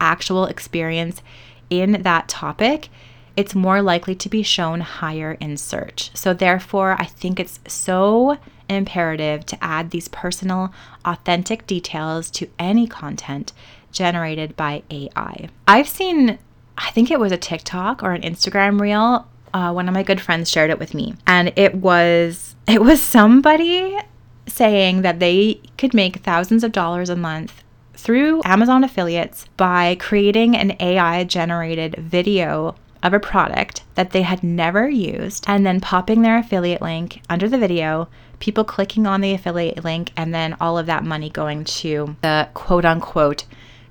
actual 0.00 0.46
experience 0.46 1.22
in 1.68 2.02
that 2.02 2.28
topic, 2.28 2.88
it's 3.36 3.54
more 3.54 3.80
likely 3.80 4.14
to 4.14 4.28
be 4.28 4.42
shown 4.42 4.80
higher 4.80 5.36
in 5.40 5.56
search. 5.56 6.10
So, 6.14 6.34
therefore, 6.34 6.96
I 6.98 7.04
think 7.04 7.38
it's 7.38 7.60
so 7.66 8.38
imperative 8.70 9.44
to 9.46 9.62
add 9.62 9.90
these 9.90 10.08
personal, 10.08 10.72
authentic 11.04 11.66
details 11.66 12.30
to 12.32 12.48
any 12.58 12.86
content 12.86 13.52
generated 13.92 14.56
by 14.56 14.82
AI. 14.90 15.48
I've 15.66 15.88
seen, 15.88 16.38
I 16.78 16.90
think 16.90 17.10
it 17.10 17.20
was 17.20 17.32
a 17.32 17.36
TikTok 17.36 18.02
or 18.02 18.12
an 18.12 18.22
Instagram 18.22 18.80
reel. 18.80 19.26
Uh, 19.52 19.72
one 19.72 19.88
of 19.88 19.94
my 19.94 20.02
good 20.02 20.20
friends 20.20 20.50
shared 20.50 20.70
it 20.70 20.78
with 20.78 20.94
me, 20.94 21.14
and 21.26 21.52
it 21.56 21.74
was 21.74 22.54
it 22.68 22.80
was 22.80 23.02
somebody 23.02 23.98
saying 24.46 25.02
that 25.02 25.18
they 25.18 25.60
could 25.76 25.92
make 25.92 26.18
thousands 26.18 26.62
of 26.62 26.70
dollars 26.70 27.08
a 27.08 27.16
month 27.16 27.64
through 27.94 28.40
Amazon 28.44 28.84
affiliates 28.84 29.46
by 29.56 29.96
creating 29.96 30.56
an 30.56 30.76
AI 30.80 31.24
generated 31.24 31.96
video 31.96 32.74
of 33.02 33.12
a 33.12 33.20
product 33.20 33.82
that 33.94 34.10
they 34.10 34.22
had 34.22 34.42
never 34.42 34.88
used 34.88 35.44
and 35.46 35.64
then 35.64 35.80
popping 35.80 36.22
their 36.22 36.38
affiliate 36.38 36.82
link 36.82 37.22
under 37.28 37.48
the 37.48 37.58
video, 37.58 38.08
people 38.38 38.64
clicking 38.64 39.06
on 39.06 39.20
the 39.20 39.32
affiliate 39.32 39.84
link, 39.84 40.12
and 40.16 40.34
then 40.34 40.56
all 40.60 40.78
of 40.78 40.86
that 40.86 41.04
money 41.04 41.30
going 41.30 41.64
to 41.64 42.16
the 42.22 42.48
quote 42.54 42.84
unquote 42.84 43.44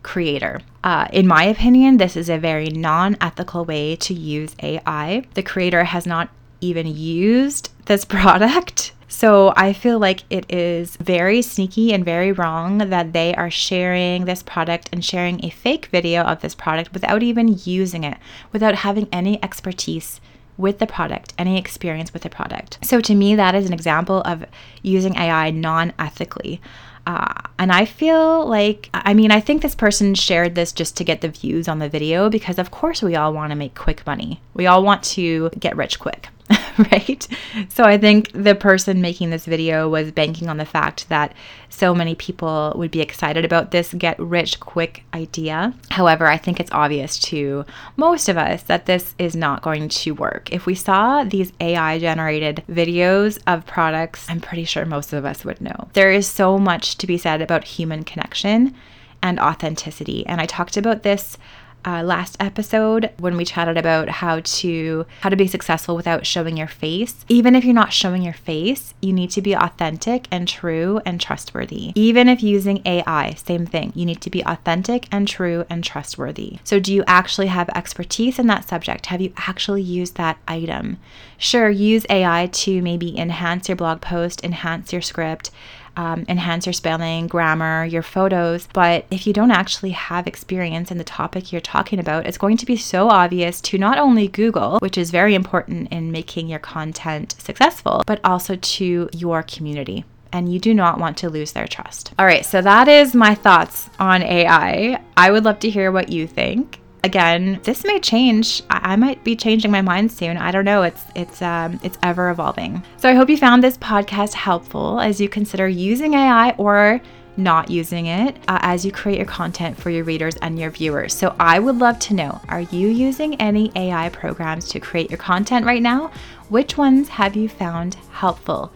creator. 0.04 0.62
Uh, 0.84 1.08
in 1.12 1.28
my 1.28 1.44
opinion, 1.44 1.98
this 1.98 2.16
is 2.16 2.30
a 2.30 2.38
very 2.38 2.70
non 2.70 3.18
ethical 3.20 3.66
way 3.66 3.96
to 3.98 4.14
use 4.14 4.56
AI. 4.62 5.24
The 5.34 5.44
creator 5.44 5.84
has 5.84 6.06
not 6.06 6.30
even 6.62 6.88
used 6.88 7.70
this 7.86 8.06
product 8.16 8.94
so 9.10 9.54
I 9.58 9.74
feel 9.74 9.98
like 9.98 10.24
it 10.30 10.46
is 10.54 10.96
very 10.98 11.42
sneaky 11.42 11.94
and 11.94 12.06
very 12.06 12.32
wrong 12.32 12.78
that 12.78 13.12
they 13.12 13.34
are 13.34 13.50
sharing 13.50 14.26
this 14.26 14.44
product 14.44 14.88
and 14.94 15.04
sharing 15.04 15.44
a 15.44 15.50
fake 15.50 15.88
video 15.88 16.22
of 16.22 16.42
this 16.42 16.54
product 16.54 16.94
without 16.94 17.24
even 17.24 17.60
using 17.66 18.04
it, 18.04 18.18
without 18.54 18.76
having 18.76 19.10
any 19.12 19.44
expertise 19.44 20.22
with 20.58 20.78
the 20.78 20.86
product, 20.86 21.34
any 21.40 21.58
experience 21.58 22.14
with 22.14 22.22
the 22.22 22.30
product. 22.30 22.78
So 22.84 23.02
to 23.02 23.16
me, 23.16 23.34
that 23.34 23.56
is 23.56 23.66
an 23.66 23.74
example 23.74 24.22
of 24.22 24.46
using 24.84 25.16
AI 25.16 25.50
non 25.50 25.92
ethically. 25.98 26.62
Uh, 27.08 27.34
and 27.58 27.72
I 27.72 27.86
feel 27.86 28.46
like, 28.46 28.92
I 28.94 29.16
mean, 29.16 29.32
I 29.32 29.40
think 29.40 29.64
this 29.64 29.74
person 29.74 30.14
shared 30.14 30.54
this 30.54 30.72
just 30.72 30.96
to 30.98 31.04
get 31.04 31.22
the 31.22 31.30
views 31.30 31.68
on 31.68 31.80
the 31.80 31.90
video 31.90 32.30
because, 32.30 32.60
of 32.60 32.70
course, 32.70 33.02
we 33.02 33.16
all 33.16 33.34
want 33.34 33.50
to 33.52 33.56
make 33.56 33.74
quick 33.74 34.06
money. 34.06 34.42
We 34.54 34.68
all 34.68 34.84
want 34.84 35.02
to 35.16 35.50
get 35.58 35.76
rich 35.76 35.98
quick. 35.98 36.28
right? 36.92 37.28
So 37.70 37.84
I 37.84 37.98
think 37.98 38.32
the 38.34 38.56
person 38.56 39.02
making 39.02 39.30
this 39.30 39.46
video 39.46 39.90
was 39.90 40.12
banking 40.12 40.50
on 40.50 40.58
the 40.58 40.66
fact 40.66 41.10
that 41.10 41.34
so 41.70 41.94
many 41.94 42.16
people 42.16 42.74
would 42.76 42.92
be 42.92 43.02
excited 43.02 43.46
about 43.46 43.72
this 43.72 43.94
get 43.94 44.20
rich 44.20 44.60
quick 44.60 45.04
idea. 45.14 45.74
However, 45.92 46.28
I 46.28 46.38
think 46.38 46.60
it's 46.60 46.72
obvious 46.72 47.20
to 47.20 47.66
most 47.98 48.30
of 48.30 48.38
us 48.38 48.64
that 48.64 48.86
this 48.86 49.14
is 49.18 49.36
not 49.36 49.62
going 49.62 49.90
to 49.90 50.12
work. 50.12 50.52
If 50.52 50.66
we 50.66 50.76
saw 50.76 51.24
these 51.24 51.54
AI 51.60 52.00
generated 52.00 52.64
videos 52.70 53.40
of 53.46 53.66
products, 53.66 54.26
I'm 54.30 54.42
pretty 54.42 54.66
sure 54.66 54.86
most 54.86 55.14
of 55.14 55.26
us 55.26 55.46
would 55.46 55.62
know. 55.62 55.90
There 55.94 56.12
is 56.12 56.28
so 56.28 56.58
much 56.58 56.98
to 56.98 57.08
be 57.08 57.18
said 57.18 57.42
about 57.42 57.64
human 57.64 58.04
connection 58.04 58.76
and 59.22 59.40
authenticity. 59.40 60.26
And 60.26 60.40
I 60.40 60.46
talked 60.46 60.78
about 60.78 61.04
this 61.04 61.38
uh, 61.86 62.04
last 62.04 62.36
episode 62.40 63.12
when 63.20 63.38
we 63.38 63.46
chatted 63.46 63.78
about 63.78 64.10
how 64.10 64.42
to 64.42 65.06
how 65.22 65.30
to 65.30 65.36
be 65.36 65.48
successful 65.48 65.96
without 65.96 66.26
showing 66.26 66.58
your 66.58 66.68
face. 66.68 67.26
Even 67.28 67.56
if 67.56 67.64
you're 67.64 67.74
not 67.74 67.94
showing 67.94 68.22
your 68.22 68.34
face, 68.34 68.94
you 69.02 69.14
need 69.14 69.32
to 69.32 69.42
be 69.42 69.54
authentic 69.54 70.28
and 70.32 70.48
true 70.48 71.02
and 71.06 71.20
trustworthy. 71.20 71.92
Even 71.96 72.28
if 72.28 72.44
using 72.44 72.82
AI, 72.86 73.34
same 73.34 73.66
thing. 73.66 73.92
You 73.96 74.06
need 74.06 74.22
to 74.22 74.30
be 74.30 74.44
authentic 74.46 75.08
and 75.12 75.28
true 75.28 75.66
and 75.70 75.84
trustworthy. 75.84 76.60
So 76.64 76.80
do 76.80 76.94
you 76.94 77.04
actually 77.08 77.48
have 77.48 77.70
expertise 77.70 78.40
in 78.40 78.48
that 78.48 78.68
subject? 78.68 79.08
Have 79.08 79.22
you 79.22 79.34
actually 79.38 79.82
used 79.82 80.16
that 80.16 80.38
item? 80.48 80.98
Sure, 81.38 81.70
use 81.70 82.06
AI 82.10 82.50
to 82.52 82.82
maybe 82.82 83.18
enhance 83.18 83.70
your 83.70 83.76
blog 83.76 84.02
post, 84.02 84.44
enhance 84.44 84.92
your 84.92 85.02
script, 85.02 85.52
um, 86.00 86.24
enhance 86.30 86.66
your 86.66 86.72
spelling, 86.72 87.28
grammar, 87.28 87.84
your 87.84 88.02
photos. 88.02 88.70
But 88.72 89.06
if 89.12 89.28
you 89.28 89.34
don't 89.34 89.52
actually 89.52 89.92
have 89.92 90.28
experience 90.28 90.92
in 90.92 90.98
the 90.98 91.04
topic 91.04 91.52
you're 91.52 91.60
talking 91.60 92.00
about, 92.00 92.26
it's 92.26 92.38
going 92.38 92.56
to 92.56 92.66
be 92.66 92.78
so 92.78 93.10
obvious 93.10 93.60
to 93.62 93.78
not 93.78 93.98
only 93.98 94.30
Google, 94.30 94.80
which 94.80 94.98
is 94.98 95.12
very 95.12 95.36
important 95.36 95.92
in 95.92 96.10
making 96.10 96.48
your 96.48 96.60
content 96.60 97.36
successful, 97.38 98.04
but 98.08 98.22
also 98.24 98.56
to 98.56 99.10
your 99.12 99.44
community 99.44 100.06
and 100.32 100.54
you 100.54 100.60
do 100.60 100.74
not 100.74 101.00
want 101.00 101.18
to 101.18 101.30
lose 101.30 101.52
their 101.54 101.68
trust. 101.68 102.14
All 102.18 102.26
right, 102.26 102.46
so 102.46 102.62
that 102.62 102.88
is 102.88 103.16
my 103.16 103.36
thoughts 103.36 103.90
on 104.00 104.22
AI. 104.22 105.02
I 105.18 105.32
would 105.32 105.44
love 105.44 105.60
to 105.60 105.70
hear 105.70 105.92
what 105.92 106.10
you 106.10 106.28
think 106.28 106.79
again, 107.04 107.60
this 107.64 107.84
may 107.84 108.00
change. 108.00 108.64
I, 108.70 108.94
I, 108.94 108.96
might 108.96 109.24
be 109.24 109.36
changing 109.36 109.72
my 109.72 109.82
mind 109.82 110.12
soon. 110.12 110.38
I 110.38 110.52
don't 110.52 110.66
know. 110.66 110.84
It's 110.84 111.04
it's 111.16 111.42
um, 111.42 111.80
it's 111.84 111.98
ever 112.04 112.30
evolving. 112.30 112.84
So 112.98 113.10
I 113.10 113.14
hope 113.14 113.30
you 113.30 113.38
found 113.38 113.64
this 113.64 113.78
podcast 113.78 114.34
helpful 114.34 115.00
as 115.00 115.20
you 115.20 115.30
consider 115.30 115.68
using 115.68 116.14
AI 116.14 116.52
or 116.58 117.02
not 117.38 117.72
using 117.72 118.08
it 118.08 118.36
uh, 118.48 118.60
as 118.62 118.86
you 118.86 118.92
create 118.92 119.18
your 119.18 119.26
content 119.26 119.78
for 119.78 119.90
your 119.90 120.04
readers 120.04 120.36
and 120.38 120.60
your 120.60 120.70
viewers. 120.70 121.14
So 121.14 121.36
I 121.40 121.60
would 121.60 121.78
love 121.78 121.98
to 122.00 122.14
know 122.14 122.42
are 122.50 122.62
you 122.62 122.90
using 122.90 123.36
any 123.36 123.72
AI 123.76 124.10
programs 124.10 124.68
to 124.70 124.80
create 124.80 125.10
your 125.10 125.18
content 125.18 125.66
right 125.66 125.82
now? 125.82 126.12
Which 126.50 126.78
ones 126.78 127.08
have 127.10 127.36
you 127.36 127.48
found 127.48 127.96
helpful? 128.12 128.72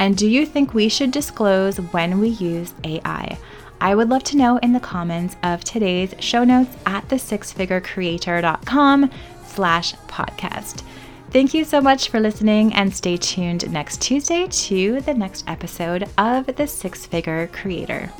And 0.00 0.16
do 0.16 0.28
you 0.28 0.46
think 0.46 0.74
we 0.74 0.88
should 0.88 1.10
disclose 1.10 1.78
when 1.78 2.18
we 2.20 2.28
use 2.28 2.74
AI? 2.84 3.38
I 3.80 3.94
would 3.94 4.08
love 4.08 4.24
to 4.24 4.36
know 4.36 4.58
in 4.58 4.72
the 4.72 4.80
comments 4.80 5.36
of 5.42 5.62
today's 5.62 6.14
show 6.18 6.44
notes 6.44 6.76
at 6.86 7.06
thesixfigurecreator.com 7.08 9.10
slash 9.46 9.94
podcast. 10.08 10.82
Thank 11.30 11.52
you 11.52 11.64
so 11.64 11.80
much 11.80 12.08
for 12.08 12.20
listening 12.20 12.72
and 12.74 12.94
stay 12.94 13.16
tuned 13.16 13.70
next 13.70 14.00
Tuesday 14.00 14.48
to 14.48 15.00
the 15.02 15.14
next 15.14 15.44
episode 15.46 16.08
of 16.16 16.46
The 16.56 16.66
Six 16.66 17.06
Figure 17.06 17.48
Creator. 17.48 18.10